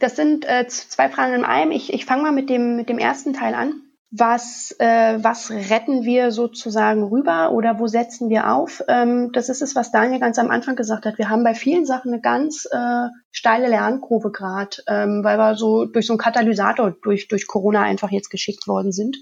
das 0.00 0.16
sind 0.16 0.44
äh, 0.46 0.66
zwei 0.68 1.08
Fragen 1.08 1.34
in 1.34 1.44
einem. 1.44 1.70
Ich, 1.72 1.92
ich 1.92 2.04
fange 2.04 2.22
mal 2.22 2.32
mit 2.32 2.48
dem, 2.48 2.76
mit 2.76 2.88
dem 2.88 2.98
ersten 2.98 3.34
Teil 3.34 3.54
an. 3.54 3.82
Was, 4.14 4.76
äh, 4.78 5.18
was 5.22 5.50
retten 5.50 6.04
wir 6.04 6.32
sozusagen 6.32 7.02
rüber 7.02 7.50
oder 7.52 7.78
wo 7.78 7.86
setzen 7.86 8.28
wir 8.28 8.52
auf? 8.52 8.82
Ähm, 8.86 9.32
das 9.32 9.48
ist 9.48 9.62
es, 9.62 9.74
was 9.74 9.90
Daniel 9.90 10.20
ganz 10.20 10.38
am 10.38 10.50
Anfang 10.50 10.76
gesagt 10.76 11.06
hat. 11.06 11.16
Wir 11.16 11.30
haben 11.30 11.42
bei 11.42 11.54
vielen 11.54 11.86
Sachen 11.86 12.12
eine 12.12 12.20
ganz 12.20 12.68
äh, 12.70 13.08
steile 13.30 13.68
Lernkurve 13.68 14.30
gerade, 14.30 14.76
ähm, 14.86 15.24
weil 15.24 15.38
wir 15.38 15.56
so 15.56 15.86
durch 15.86 16.06
so 16.06 16.12
einen 16.12 16.18
Katalysator 16.18 16.94
durch, 17.02 17.26
durch 17.28 17.46
Corona 17.46 17.80
einfach 17.82 18.10
jetzt 18.10 18.28
geschickt 18.28 18.68
worden 18.68 18.92
sind. 18.92 19.16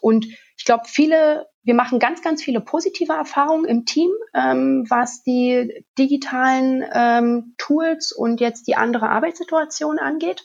Und 0.00 0.26
ich 0.56 0.64
glaube, 0.64 0.84
viele, 0.86 1.48
wir 1.64 1.74
machen 1.74 1.98
ganz, 1.98 2.22
ganz 2.22 2.40
viele 2.40 2.60
positive 2.60 3.14
Erfahrungen 3.14 3.64
im 3.64 3.84
Team, 3.84 4.10
ähm, 4.32 4.86
was 4.88 5.24
die 5.24 5.84
digitalen 5.98 6.84
ähm, 6.94 7.54
Tools 7.58 8.12
und 8.12 8.40
jetzt 8.40 8.68
die 8.68 8.76
andere 8.76 9.08
Arbeitssituation 9.08 9.98
angeht. 9.98 10.44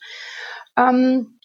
Ähm, 0.76 1.38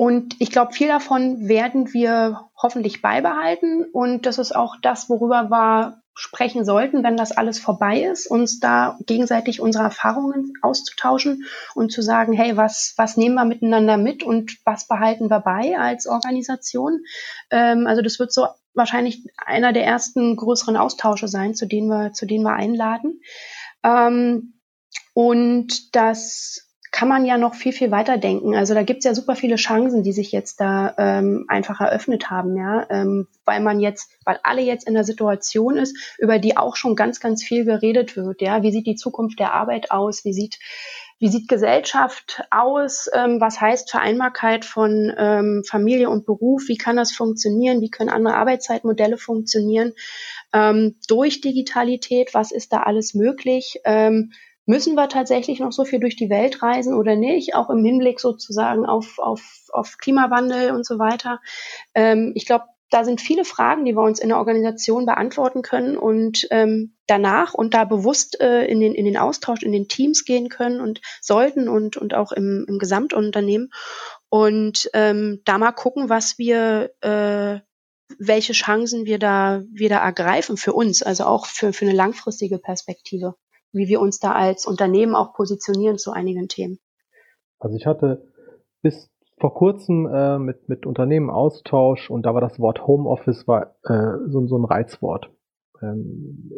und 0.00 0.36
ich 0.38 0.50
glaube, 0.50 0.72
viel 0.72 0.88
davon 0.88 1.46
werden 1.46 1.92
wir 1.92 2.48
hoffentlich 2.56 3.02
beibehalten. 3.02 3.84
Und 3.84 4.24
das 4.24 4.38
ist 4.38 4.56
auch 4.56 4.76
das, 4.80 5.10
worüber 5.10 5.50
wir 5.50 6.00
sprechen 6.14 6.64
sollten, 6.64 7.04
wenn 7.04 7.18
das 7.18 7.32
alles 7.32 7.58
vorbei 7.58 8.04
ist, 8.04 8.26
uns 8.26 8.60
da 8.60 8.96
gegenseitig 9.04 9.60
unsere 9.60 9.84
Erfahrungen 9.84 10.54
auszutauschen 10.62 11.44
und 11.74 11.92
zu 11.92 12.00
sagen, 12.00 12.32
hey, 12.32 12.56
was, 12.56 12.94
was 12.96 13.18
nehmen 13.18 13.34
wir 13.34 13.44
miteinander 13.44 13.98
mit 13.98 14.22
und 14.22 14.56
was 14.64 14.88
behalten 14.88 15.28
wir 15.28 15.40
bei 15.40 15.78
als 15.78 16.06
Organisation? 16.06 17.04
Ähm, 17.50 17.86
also 17.86 18.00
das 18.00 18.18
wird 18.18 18.32
so 18.32 18.46
wahrscheinlich 18.72 19.26
einer 19.36 19.74
der 19.74 19.84
ersten 19.84 20.34
größeren 20.34 20.78
Austausche 20.78 21.28
sein, 21.28 21.54
zu 21.54 21.66
denen 21.66 21.88
wir, 21.88 22.14
zu 22.14 22.24
denen 22.24 22.44
wir 22.44 22.54
einladen. 22.54 23.20
Ähm, 23.82 24.54
und 25.12 25.94
das 25.94 26.69
kann 26.90 27.08
man 27.08 27.24
ja 27.24 27.38
noch 27.38 27.54
viel, 27.54 27.72
viel 27.72 27.90
weiter 27.90 28.18
denken. 28.18 28.56
Also 28.56 28.74
da 28.74 28.82
gibt's 28.82 29.04
ja 29.04 29.14
super 29.14 29.36
viele 29.36 29.56
Chancen, 29.56 30.02
die 30.02 30.12
sich 30.12 30.32
jetzt 30.32 30.60
da 30.60 30.94
ähm, 30.98 31.44
einfach 31.48 31.80
eröffnet 31.80 32.30
haben, 32.30 32.56
ja, 32.56 32.86
ähm, 32.90 33.28
weil 33.44 33.60
man 33.60 33.80
jetzt, 33.80 34.10
weil 34.24 34.40
alle 34.42 34.62
jetzt 34.62 34.86
in 34.86 34.94
der 34.94 35.04
Situation 35.04 35.76
ist, 35.76 35.96
über 36.18 36.38
die 36.38 36.56
auch 36.56 36.76
schon 36.76 36.96
ganz, 36.96 37.20
ganz 37.20 37.44
viel 37.44 37.64
geredet 37.64 38.16
wird, 38.16 38.42
ja. 38.42 38.62
Wie 38.62 38.72
sieht 38.72 38.86
die 38.86 38.96
Zukunft 38.96 39.38
der 39.38 39.54
Arbeit 39.54 39.90
aus? 39.90 40.24
Wie 40.24 40.32
sieht 40.32 40.58
wie 41.20 41.28
sieht 41.28 41.48
Gesellschaft 41.48 42.42
aus? 42.50 43.08
Ähm, 43.12 43.42
was 43.42 43.60
heißt 43.60 43.90
Vereinbarkeit 43.90 44.64
von 44.64 45.12
ähm, 45.18 45.62
Familie 45.68 46.08
und 46.08 46.24
Beruf? 46.24 46.62
Wie 46.66 46.78
kann 46.78 46.96
das 46.96 47.12
funktionieren? 47.12 47.82
Wie 47.82 47.90
können 47.90 48.08
andere 48.08 48.36
Arbeitszeitmodelle 48.36 49.18
funktionieren? 49.18 49.92
Ähm, 50.54 50.96
durch 51.08 51.42
Digitalität, 51.42 52.32
was 52.32 52.52
ist 52.52 52.72
da 52.72 52.84
alles 52.84 53.12
möglich? 53.12 53.80
Ähm, 53.84 54.32
Müssen 54.70 54.94
wir 54.94 55.08
tatsächlich 55.08 55.58
noch 55.58 55.72
so 55.72 55.84
viel 55.84 55.98
durch 55.98 56.14
die 56.14 56.30
Welt 56.30 56.62
reisen 56.62 56.94
oder 56.94 57.16
nicht? 57.16 57.56
Auch 57.56 57.70
im 57.70 57.84
Hinblick 57.84 58.20
sozusagen 58.20 58.86
auf, 58.86 59.18
auf, 59.18 59.66
auf 59.72 59.98
Klimawandel 59.98 60.70
und 60.70 60.86
so 60.86 61.00
weiter. 61.00 61.40
Ähm, 61.92 62.30
ich 62.36 62.46
glaube, 62.46 62.66
da 62.88 63.02
sind 63.02 63.20
viele 63.20 63.44
Fragen, 63.44 63.84
die 63.84 63.96
wir 63.96 64.02
uns 64.04 64.20
in 64.20 64.28
der 64.28 64.38
Organisation 64.38 65.06
beantworten 65.06 65.62
können 65.62 65.96
und 65.96 66.46
ähm, 66.52 66.94
danach 67.08 67.52
und 67.52 67.74
da 67.74 67.84
bewusst 67.84 68.40
äh, 68.40 68.64
in, 68.66 68.78
den, 68.78 68.94
in 68.94 69.06
den 69.06 69.16
Austausch, 69.16 69.64
in 69.64 69.72
den 69.72 69.88
Teams 69.88 70.24
gehen 70.24 70.48
können 70.48 70.80
und 70.80 71.00
sollten 71.20 71.68
und, 71.68 71.96
und 71.96 72.14
auch 72.14 72.30
im, 72.30 72.64
im 72.68 72.78
Gesamtunternehmen. 72.78 73.72
Und 74.28 74.88
ähm, 74.94 75.42
da 75.46 75.58
mal 75.58 75.72
gucken, 75.72 76.08
was 76.08 76.38
wir, 76.38 76.92
äh, 77.00 77.58
welche 78.20 78.52
Chancen 78.52 79.04
wir 79.04 79.18
da, 79.18 79.62
wir 79.72 79.88
da 79.88 79.98
ergreifen 79.98 80.56
für 80.56 80.74
uns, 80.74 81.02
also 81.02 81.24
auch 81.24 81.46
für, 81.46 81.72
für 81.72 81.86
eine 81.86 81.94
langfristige 81.96 82.58
Perspektive 82.58 83.34
wie 83.72 83.88
wir 83.88 84.00
uns 84.00 84.18
da 84.18 84.32
als 84.32 84.66
Unternehmen 84.66 85.14
auch 85.14 85.34
positionieren 85.34 85.98
zu 85.98 86.12
einigen 86.12 86.48
Themen. 86.48 86.78
Also 87.58 87.76
ich 87.76 87.86
hatte 87.86 88.26
bis 88.82 89.10
vor 89.38 89.54
kurzem 89.54 90.06
äh, 90.06 90.38
mit, 90.38 90.68
mit 90.68 90.86
Unternehmen 90.86 91.30
Austausch 91.30 92.10
und 92.10 92.26
da 92.26 92.34
war 92.34 92.40
das 92.40 92.58
Wort 92.58 92.86
Homeoffice 92.86 93.48
war 93.48 93.74
äh, 93.84 94.18
so, 94.28 94.46
so 94.46 94.58
ein 94.58 94.64
Reizwort. 94.64 95.30
Ähm, 95.82 96.50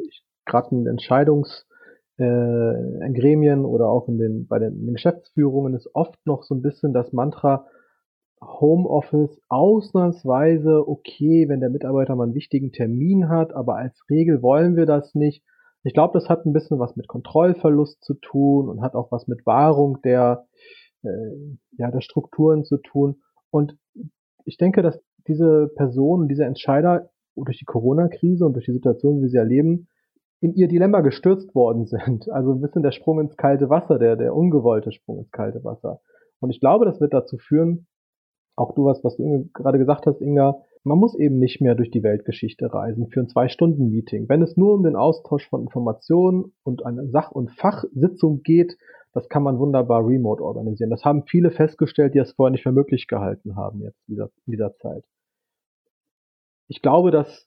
Gerade 0.45 0.75
in 0.75 0.87
Entscheidungs 0.87 1.67
äh, 2.19 3.13
Gremien 3.13 3.65
oder 3.65 3.89
auch 3.89 4.09
in 4.09 4.19
den, 4.19 4.47
bei 4.47 4.59
den, 4.59 4.75
in 4.75 4.87
den 4.87 4.95
Geschäftsführungen 4.95 5.75
ist 5.75 5.89
oft 5.95 6.19
noch 6.27 6.43
so 6.43 6.55
ein 6.55 6.63
bisschen 6.63 6.93
das 6.93 7.13
Mantra 7.13 7.67
Homeoffice 8.41 9.41
ausnahmsweise 9.49 10.87
okay, 10.87 11.49
wenn 11.49 11.61
der 11.61 11.71
Mitarbeiter 11.71 12.17
mal 12.17 12.25
einen 12.25 12.35
wichtigen 12.35 12.73
Termin 12.73 13.29
hat, 13.29 13.55
aber 13.55 13.77
als 13.77 13.97
Regel 14.11 14.43
wollen 14.43 14.77
wir 14.77 14.87
das 14.87 15.15
nicht. 15.15 15.45
Ich 15.85 15.95
glaube, 15.95 16.19
das 16.19 16.29
hat 16.29 16.47
ein 16.47 16.53
bisschen 16.53 16.79
was 16.79 16.97
mit 16.97 17.09
Kontrollverlust 17.09 18.03
zu 18.05 18.15
tun 18.15 18.69
und 18.69 18.83
hat 18.83 18.95
auch 18.95 19.11
was 19.11 19.27
mit 19.27 19.45
Wahrung 19.47 20.01
der, 20.03 20.47
äh, 21.03 21.09
ja, 21.73 21.91
der 21.91 22.01
Strukturen 22.01 22.65
zu 22.65 22.79
tun. 22.79 23.23
Und 23.51 23.77
ich 24.45 24.57
denke, 24.57 24.83
dass 24.83 25.01
diese 25.27 25.69
Personen, 25.75 26.29
diese 26.29 26.45
Entscheider 26.45 27.11
durch 27.37 27.59
die 27.59 27.65
Corona-Krise 27.65 28.45
und 28.47 28.55
durch 28.55 28.67
die 28.67 28.73
Situation, 28.73 29.23
wie 29.23 29.29
sie 29.29 29.37
erleben, 29.37 29.89
in 30.41 30.55
ihr 30.55 30.69
Dilemma 30.69 31.01
gestürzt 31.01 31.55
worden 31.55 31.87
sind. 31.87 32.31
Also 32.31 32.53
ein 32.53 32.61
bisschen 32.61 32.83
der 32.83 32.93
Sprung 32.93 33.21
ins 33.21 33.37
kalte 33.37 33.71
Wasser, 33.71 33.99
der, 33.99 34.17
der 34.17 34.35
ungewollte 34.35 34.93
Sprung 34.93 35.19
ins 35.19 35.31
kalte 35.31 35.65
Wasser. 35.65 36.01
Und 36.41 36.51
ich 36.51 36.61
glaube, 36.61 36.85
das 36.85 37.01
wird 37.01 37.15
dazu 37.15 37.39
führen, 37.39 37.87
auch 38.57 38.75
du 38.75 38.85
was, 38.85 39.03
was 39.05 39.17
du 39.17 39.49
gerade 39.55 39.79
gesagt 39.79 40.07
hast, 40.07 40.21
Inga, 40.21 40.61
man 40.85 40.99
muss 40.99 41.15
eben 41.15 41.39
nicht 41.39 41.61
mehr 41.61 41.75
durch 41.75 41.91
die 41.91 42.03
Weltgeschichte 42.03 42.73
reisen 42.73 43.09
für 43.09 43.21
ein 43.21 43.29
Zwei-Stunden-Meeting. 43.29 44.29
Wenn 44.29 44.43
es 44.43 44.57
nur 44.57 44.75
um 44.75 44.83
den 44.83 44.97
Austausch 44.97 45.49
von 45.49 45.63
Informationen 45.63 46.53
und 46.65 46.85
eine 46.85 47.09
Sach- 47.09 47.31
und 47.31 47.53
Fachsitzung 47.53 48.43
geht, 48.43 48.77
das 49.13 49.29
kann 49.29 49.43
man 49.43 49.59
wunderbar 49.59 50.07
remote 50.07 50.43
organisieren. 50.43 50.91
Das 50.91 51.05
haben 51.05 51.25
viele 51.27 51.51
festgestellt, 51.51 52.15
die 52.15 52.19
es 52.19 52.33
vorher 52.33 52.51
nicht 52.51 52.63
für 52.63 52.73
möglich 52.73 53.07
gehalten 53.07 53.57
haben 53.57 53.81
jetzt 53.83 53.99
in 54.09 54.15
dieser, 54.15 54.31
in 54.47 54.53
dieser 54.53 54.75
Zeit. 54.77 55.05
Ich 56.69 56.83
glaube, 56.83 57.11
dass 57.11 57.47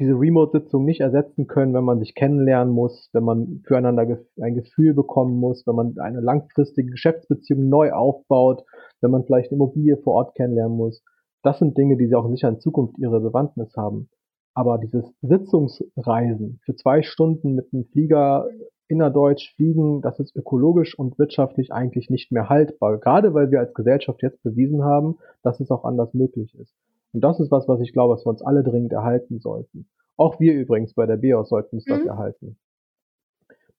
diese 0.00 0.14
Remote-Sitzung 0.14 0.84
nicht 0.84 1.00
ersetzen 1.00 1.46
können, 1.46 1.74
wenn 1.74 1.84
man 1.84 2.00
sich 2.00 2.16
kennenlernen 2.16 2.74
muss, 2.74 3.10
wenn 3.12 3.22
man 3.22 3.62
füreinander 3.66 4.18
ein 4.40 4.54
Gefühl 4.54 4.94
bekommen 4.94 5.38
muss, 5.38 5.64
wenn 5.66 5.76
man 5.76 5.98
eine 5.98 6.20
langfristige 6.20 6.90
Geschäftsbeziehung 6.90 7.68
neu 7.68 7.92
aufbaut, 7.92 8.64
wenn 9.00 9.12
man 9.12 9.24
vielleicht 9.24 9.52
eine 9.52 9.56
Immobilie 9.56 9.96
vor 9.98 10.14
Ort 10.14 10.34
kennenlernen 10.34 10.76
muss. 10.76 11.04
Das 11.44 11.58
sind 11.58 11.76
Dinge, 11.76 11.98
die 11.98 12.06
sie 12.06 12.14
auch 12.14 12.28
sicher 12.30 12.48
in 12.48 12.58
Zukunft 12.58 12.98
ihre 12.98 13.20
Bewandtnis 13.20 13.76
haben. 13.76 14.08
Aber 14.54 14.78
dieses 14.78 15.04
Sitzungsreisen 15.20 16.58
für 16.64 16.74
zwei 16.74 17.02
Stunden 17.02 17.54
mit 17.54 17.72
einem 17.72 17.84
Flieger 17.84 18.48
innerdeutsch 18.88 19.54
fliegen, 19.54 20.00
das 20.00 20.18
ist 20.20 20.34
ökologisch 20.34 20.98
und 20.98 21.18
wirtschaftlich 21.18 21.70
eigentlich 21.72 22.08
nicht 22.08 22.32
mehr 22.32 22.48
haltbar. 22.48 22.98
Gerade 22.98 23.34
weil 23.34 23.50
wir 23.50 23.60
als 23.60 23.74
Gesellschaft 23.74 24.22
jetzt 24.22 24.42
bewiesen 24.42 24.84
haben, 24.84 25.18
dass 25.42 25.60
es 25.60 25.70
auch 25.70 25.84
anders 25.84 26.14
möglich 26.14 26.54
ist. 26.58 26.74
Und 27.12 27.22
das 27.22 27.38
ist 27.40 27.50
was, 27.50 27.68
was 27.68 27.80
ich 27.80 27.92
glaube, 27.92 28.14
was 28.14 28.24
wir 28.24 28.30
uns 28.30 28.42
alle 28.42 28.62
dringend 28.62 28.92
erhalten 28.92 29.38
sollten. 29.38 29.86
Auch 30.16 30.40
wir 30.40 30.54
übrigens 30.54 30.94
bei 30.94 31.06
der 31.06 31.16
BEOS 31.16 31.50
sollten 31.50 31.76
uns 31.76 31.86
mhm. 31.86 31.90
das 31.90 32.06
erhalten. 32.06 32.56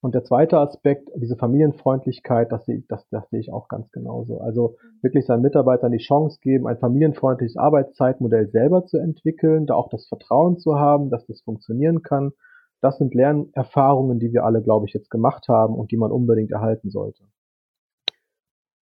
Und 0.02 0.14
der 0.14 0.24
zweite 0.24 0.60
Aspekt, 0.60 1.10
diese 1.16 1.36
Familienfreundlichkeit, 1.36 2.52
das 2.52 2.66
sehe, 2.66 2.84
das, 2.88 3.08
das 3.10 3.28
sehe 3.30 3.40
ich 3.40 3.52
auch 3.52 3.68
ganz 3.68 3.92
genauso. 3.92 4.40
Also 4.40 4.76
wirklich 5.02 5.26
seinen 5.26 5.42
Mitarbeitern 5.42 5.92
die 5.92 5.98
Chance 5.98 6.40
geben, 6.42 6.68
ein 6.68 6.78
familienfreundliches 6.78 7.58
Arbeitszeitmodell 7.58 8.50
selber 8.50 8.86
zu 8.86 8.98
entwickeln, 8.98 9.66
da 9.66 9.74
auch 9.74 9.90
das 9.90 10.08
Vertrauen 10.08 10.60
zu 10.60 10.76
haben, 10.76 11.10
dass 11.10 11.26
das 11.26 11.42
funktionieren 11.42 12.04
kann. 12.04 12.34
Das 12.82 12.98
sind 13.00 13.16
Lernerfahrungen, 13.16 14.20
die 14.20 14.32
wir 14.32 14.46
alle, 14.46 14.62
glaube 14.62 14.86
ich, 14.86 14.94
jetzt 14.94 15.10
gemacht 15.10 15.48
haben 15.48 15.74
und 15.74 15.92
die 15.92 15.98
man 15.98 16.12
unbedingt 16.12 16.52
erhalten 16.52 16.92
sollte. 16.92 17.24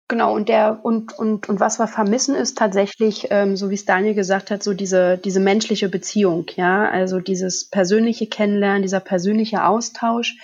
Genau, 0.09 0.33
und 0.33 0.49
der, 0.49 0.79
und, 0.83 1.19
und, 1.19 1.49
und 1.49 1.59
was 1.59 1.77
wir 1.77 1.85
vermissen, 1.85 2.33
ist 2.33 2.57
tatsächlich, 2.57 3.27
ähm, 3.29 3.55
so 3.55 3.69
wie 3.69 3.75
es 3.75 3.85
Daniel 3.85 4.15
gesagt 4.15 4.49
hat, 4.49 4.63
so 4.63 4.73
diese, 4.73 5.19
diese 5.19 5.39
menschliche 5.39 5.87
Beziehung, 5.87 6.45
ja, 6.55 6.89
also 6.89 7.19
dieses 7.19 7.69
persönliche 7.69 8.25
Kennenlernen, 8.25 8.81
dieser 8.81 9.01
persönliche 9.01 9.65
Austausch 9.65 10.35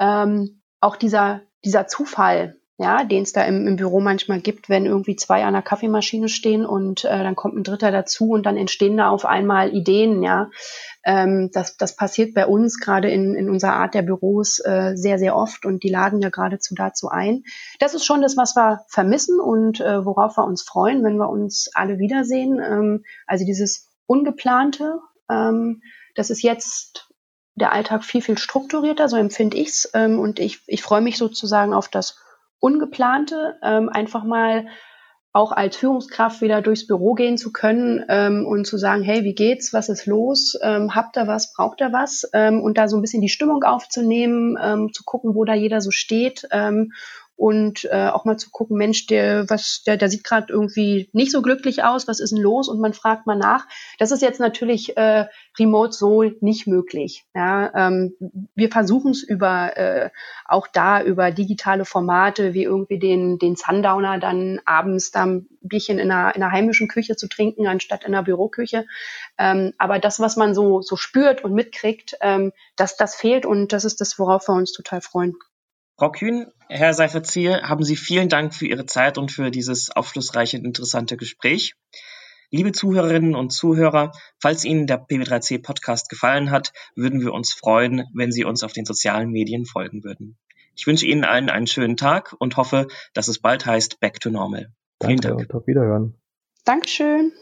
ähm, 0.00 0.62
auch 0.80 0.96
dieser, 0.96 1.42
dieser 1.64 1.86
Zufall, 1.86 2.56
ja, 2.78 3.04
den 3.04 3.24
es 3.24 3.34
da 3.34 3.44
im, 3.44 3.66
im 3.66 3.76
Büro 3.76 4.00
manchmal 4.00 4.40
gibt, 4.40 4.70
wenn 4.70 4.86
irgendwie 4.86 5.14
zwei 5.14 5.44
an 5.44 5.52
der 5.52 5.60
Kaffeemaschine 5.60 6.30
stehen 6.30 6.64
und 6.64 7.04
äh, 7.04 7.22
dann 7.22 7.36
kommt 7.36 7.54
ein 7.56 7.62
Dritter 7.62 7.90
dazu 7.92 8.30
und 8.30 8.46
dann 8.46 8.56
entstehen 8.56 8.96
da 8.96 9.10
auf 9.10 9.26
einmal 9.26 9.74
Ideen, 9.74 10.22
ja. 10.22 10.48
Ähm, 11.04 11.50
das, 11.52 11.76
das 11.76 11.94
passiert 11.94 12.32
bei 12.32 12.46
uns 12.46 12.80
gerade 12.80 13.10
in, 13.10 13.34
in 13.34 13.50
unserer 13.50 13.74
Art 13.74 13.92
der 13.92 14.00
Büros 14.00 14.60
äh, 14.60 14.92
sehr, 14.94 15.18
sehr 15.18 15.36
oft 15.36 15.66
und 15.66 15.82
die 15.82 15.90
laden 15.90 16.22
ja 16.22 16.30
geradezu 16.30 16.74
dazu 16.74 17.08
ein. 17.08 17.42
Das 17.80 17.92
ist 17.92 18.06
schon 18.06 18.22
das, 18.22 18.38
was 18.38 18.56
wir 18.56 18.80
vermissen 18.88 19.38
und 19.38 19.80
äh, 19.80 20.04
worauf 20.06 20.38
wir 20.38 20.46
uns 20.46 20.62
freuen, 20.62 21.04
wenn 21.04 21.18
wir 21.18 21.28
uns 21.28 21.68
alle 21.74 21.98
wiedersehen. 21.98 22.60
Ähm, 22.64 23.04
also 23.26 23.44
dieses 23.44 23.90
Ungeplante, 24.06 25.00
ähm, 25.30 25.82
das 26.14 26.30
ist 26.30 26.42
jetzt 26.42 27.09
der 27.60 27.72
Alltag 27.72 28.04
viel, 28.04 28.22
viel 28.22 28.38
strukturierter, 28.38 29.08
so 29.08 29.16
empfinde 29.16 29.56
ich's. 29.56 29.90
Ähm, 29.94 30.18
und 30.18 30.40
ich, 30.40 30.60
ich 30.66 30.82
freue 30.82 31.00
mich 31.00 31.18
sozusagen 31.18 31.74
auf 31.74 31.88
das 31.88 32.18
Ungeplante, 32.58 33.56
ähm, 33.62 33.88
einfach 33.88 34.24
mal 34.24 34.66
auch 35.32 35.52
als 35.52 35.76
Führungskraft 35.76 36.40
wieder 36.40 36.60
durchs 36.60 36.86
Büro 36.86 37.14
gehen 37.14 37.38
zu 37.38 37.52
können 37.52 38.04
ähm, 38.08 38.46
und 38.46 38.66
zu 38.66 38.78
sagen, 38.78 39.02
hey, 39.02 39.22
wie 39.22 39.34
geht's, 39.34 39.72
was 39.72 39.88
ist 39.88 40.06
los, 40.06 40.58
ähm, 40.60 40.94
habt 40.94 41.16
ihr 41.16 41.28
was, 41.28 41.52
braucht 41.52 41.80
ihr 41.80 41.92
was? 41.92 42.28
Ähm, 42.32 42.60
und 42.60 42.78
da 42.78 42.88
so 42.88 42.96
ein 42.96 43.00
bisschen 43.00 43.22
die 43.22 43.28
Stimmung 43.28 43.62
aufzunehmen, 43.62 44.58
ähm, 44.60 44.92
zu 44.92 45.04
gucken, 45.04 45.36
wo 45.36 45.44
da 45.44 45.54
jeder 45.54 45.80
so 45.80 45.92
steht 45.92 46.48
ähm, 46.50 46.92
und 47.40 47.88
äh, 47.90 48.08
auch 48.08 48.26
mal 48.26 48.36
zu 48.36 48.50
gucken, 48.50 48.76
Mensch, 48.76 49.06
der, 49.06 49.48
was, 49.48 49.82
der, 49.86 49.96
der 49.96 50.10
sieht 50.10 50.24
gerade 50.24 50.52
irgendwie 50.52 51.08
nicht 51.14 51.32
so 51.32 51.40
glücklich 51.40 51.82
aus, 51.82 52.06
was 52.06 52.20
ist 52.20 52.32
denn 52.34 52.42
los? 52.42 52.68
Und 52.68 52.80
man 52.80 52.92
fragt 52.92 53.26
mal 53.26 53.34
nach. 53.34 53.66
Das 53.98 54.10
ist 54.10 54.20
jetzt 54.20 54.40
natürlich 54.40 54.98
äh, 54.98 55.24
remote 55.58 55.92
so 55.92 56.22
nicht 56.22 56.66
möglich. 56.66 57.24
Ja, 57.34 57.72
ähm, 57.74 58.12
wir 58.54 58.70
versuchen 58.70 59.12
es 59.12 59.22
über 59.22 59.74
äh, 59.78 60.10
auch 60.44 60.66
da 60.66 61.02
über 61.02 61.30
digitale 61.30 61.86
Formate 61.86 62.52
wie 62.52 62.64
irgendwie 62.64 62.98
den, 62.98 63.38
den 63.38 63.56
Sundowner 63.56 64.18
dann 64.18 64.60
abends 64.66 65.10
da 65.10 65.24
ein 65.24 65.48
Bierchen 65.62 65.98
in 65.98 66.10
einer, 66.10 66.36
in 66.36 66.42
einer 66.42 66.52
heimischen 66.52 66.88
Küche 66.88 67.16
zu 67.16 67.26
trinken, 67.26 67.66
anstatt 67.66 68.04
in 68.04 68.14
einer 68.14 68.22
Büroküche. 68.22 68.84
Ähm, 69.38 69.72
aber 69.78 69.98
das, 69.98 70.20
was 70.20 70.36
man 70.36 70.54
so, 70.54 70.82
so 70.82 70.96
spürt 70.96 71.42
und 71.42 71.54
mitkriegt, 71.54 72.18
ähm, 72.20 72.52
das, 72.76 72.98
das 72.98 73.14
fehlt 73.14 73.46
und 73.46 73.72
das 73.72 73.86
ist 73.86 74.02
das, 74.02 74.18
worauf 74.18 74.46
wir 74.46 74.54
uns 74.54 74.72
total 74.72 75.00
freuen. 75.00 75.36
Frau 76.00 76.12
Kühn, 76.12 76.46
Herr 76.70 76.94
Seifert-Ziel, 76.94 77.60
haben 77.60 77.84
Sie 77.84 77.94
vielen 77.94 78.30
Dank 78.30 78.54
für 78.54 78.66
Ihre 78.66 78.86
Zeit 78.86 79.18
und 79.18 79.30
für 79.30 79.50
dieses 79.50 79.90
aufschlussreiche 79.90 80.56
und 80.56 80.64
interessante 80.64 81.18
Gespräch. 81.18 81.74
Liebe 82.50 82.72
Zuhörerinnen 82.72 83.34
und 83.34 83.50
Zuhörer, 83.50 84.12
falls 84.38 84.64
Ihnen 84.64 84.86
der 84.86 84.98
PB3C 84.98 85.62
Podcast 85.62 86.08
gefallen 86.08 86.50
hat, 86.50 86.72
würden 86.96 87.20
wir 87.20 87.34
uns 87.34 87.52
freuen, 87.52 88.06
wenn 88.14 88.32
Sie 88.32 88.44
uns 88.44 88.62
auf 88.62 88.72
den 88.72 88.86
sozialen 88.86 89.30
Medien 89.30 89.66
folgen 89.66 90.02
würden. 90.02 90.38
Ich 90.74 90.86
wünsche 90.86 91.04
Ihnen 91.04 91.24
allen 91.24 91.50
einen 91.50 91.66
schönen 91.66 91.98
Tag 91.98 92.34
und 92.38 92.56
hoffe, 92.56 92.88
dass 93.12 93.28
es 93.28 93.38
bald 93.38 93.66
heißt 93.66 94.00
Back 94.00 94.20
to 94.20 94.30
Normal. 94.30 94.72
Vielen 95.02 95.20
Danke 95.20 95.36
Dank. 95.36 95.40
Und 95.40 95.54
auf 95.54 95.66
Wiederhören. 95.66 96.14
Dankeschön. 96.64 97.32